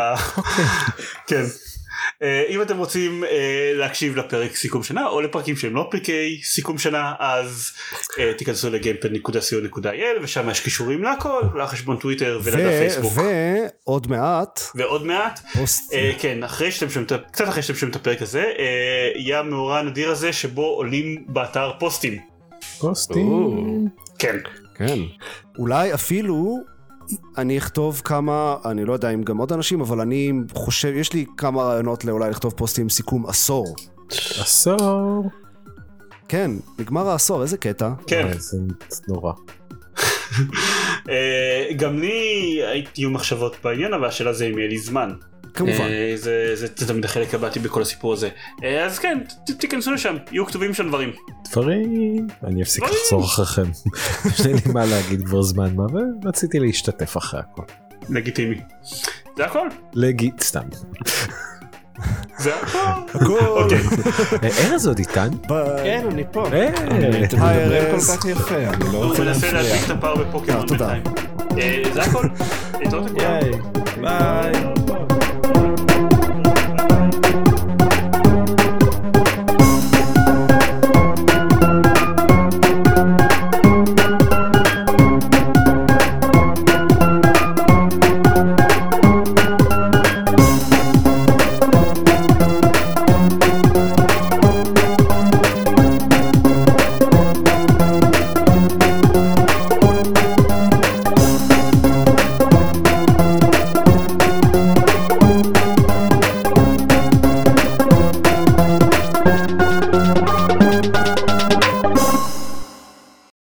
[1.28, 1.44] כן.
[2.22, 6.78] אה, אם אתם רוצים אה, להקשיב לפרק סיכום שנה או לפרקים שהם לא פרקי סיכום
[6.78, 7.72] שנה אז
[8.18, 13.12] אה, תיכנסו לגיימפד.co.il ושם יש קישורים להכל לחשבון טוויטר ולדף ו- פייסבוק.
[13.16, 15.40] ועוד מעט, ועוד מעט.
[16.18, 18.44] כן אחרי שאתם שומעים קצת אחרי שאתם שומעים את הפרק הזה
[19.14, 22.18] יהיה המאורע הנדיר הזה שבו עולים באתר פוסטים.
[22.78, 23.88] פוסטים.
[24.18, 24.36] כן.
[24.74, 24.98] כן.
[25.58, 26.58] אולי אפילו
[27.38, 31.26] אני אכתוב כמה, אני לא יודע אם גם עוד אנשים, אבל אני חושב, יש לי
[31.36, 33.74] כמה רעיונות לאולי לכתוב פוסטים סיכום עשור.
[34.40, 35.30] עשור.
[36.28, 37.90] כן, נגמר העשור, איזה קטע.
[38.06, 38.58] כן וואי, זה
[39.08, 39.32] נורא.
[41.10, 42.60] אה, גם לי
[42.96, 45.10] היו מחשבות בעניין אבל השאלה זה אם יהיה לי זמן
[45.66, 45.80] כמובן.
[45.84, 48.28] אה, זה, זה, זה תמיד החלק הבאתי בכל הסיפור הזה
[48.64, 51.10] אה, אז כן ת, תיכנסו לשם יהיו כתובים שם דברים
[51.50, 52.26] דברים.
[52.44, 52.84] אני אפסיק.
[52.84, 53.62] לחזור אחריכם.
[54.30, 55.84] יש לי מה להגיד כבר זמן מה
[56.24, 57.62] ורציתי להשתתף אחרי הכל.
[58.08, 58.60] לגיטימי
[59.36, 60.62] זה הכל להגיד סתם.
[62.38, 62.78] זה הכל
[63.14, 63.38] הכל.
[63.46, 63.78] אוקיי
[64.42, 65.28] אה, ארז עוד איתן?
[65.84, 66.46] כן אני פה.
[66.52, 66.70] אה,
[67.40, 68.10] היי, ארז.
[68.10, 69.62] כל כך יפה אני לא הוא רוצה מנסה להפריע.
[69.62, 70.66] להדביק את הפער בפוקימון אה.
[70.66, 71.02] בינתיים
[71.58, 72.26] אה, זה הכל
[72.80, 73.50] להתראות לכולם ביי.
[74.00, 74.69] ביי.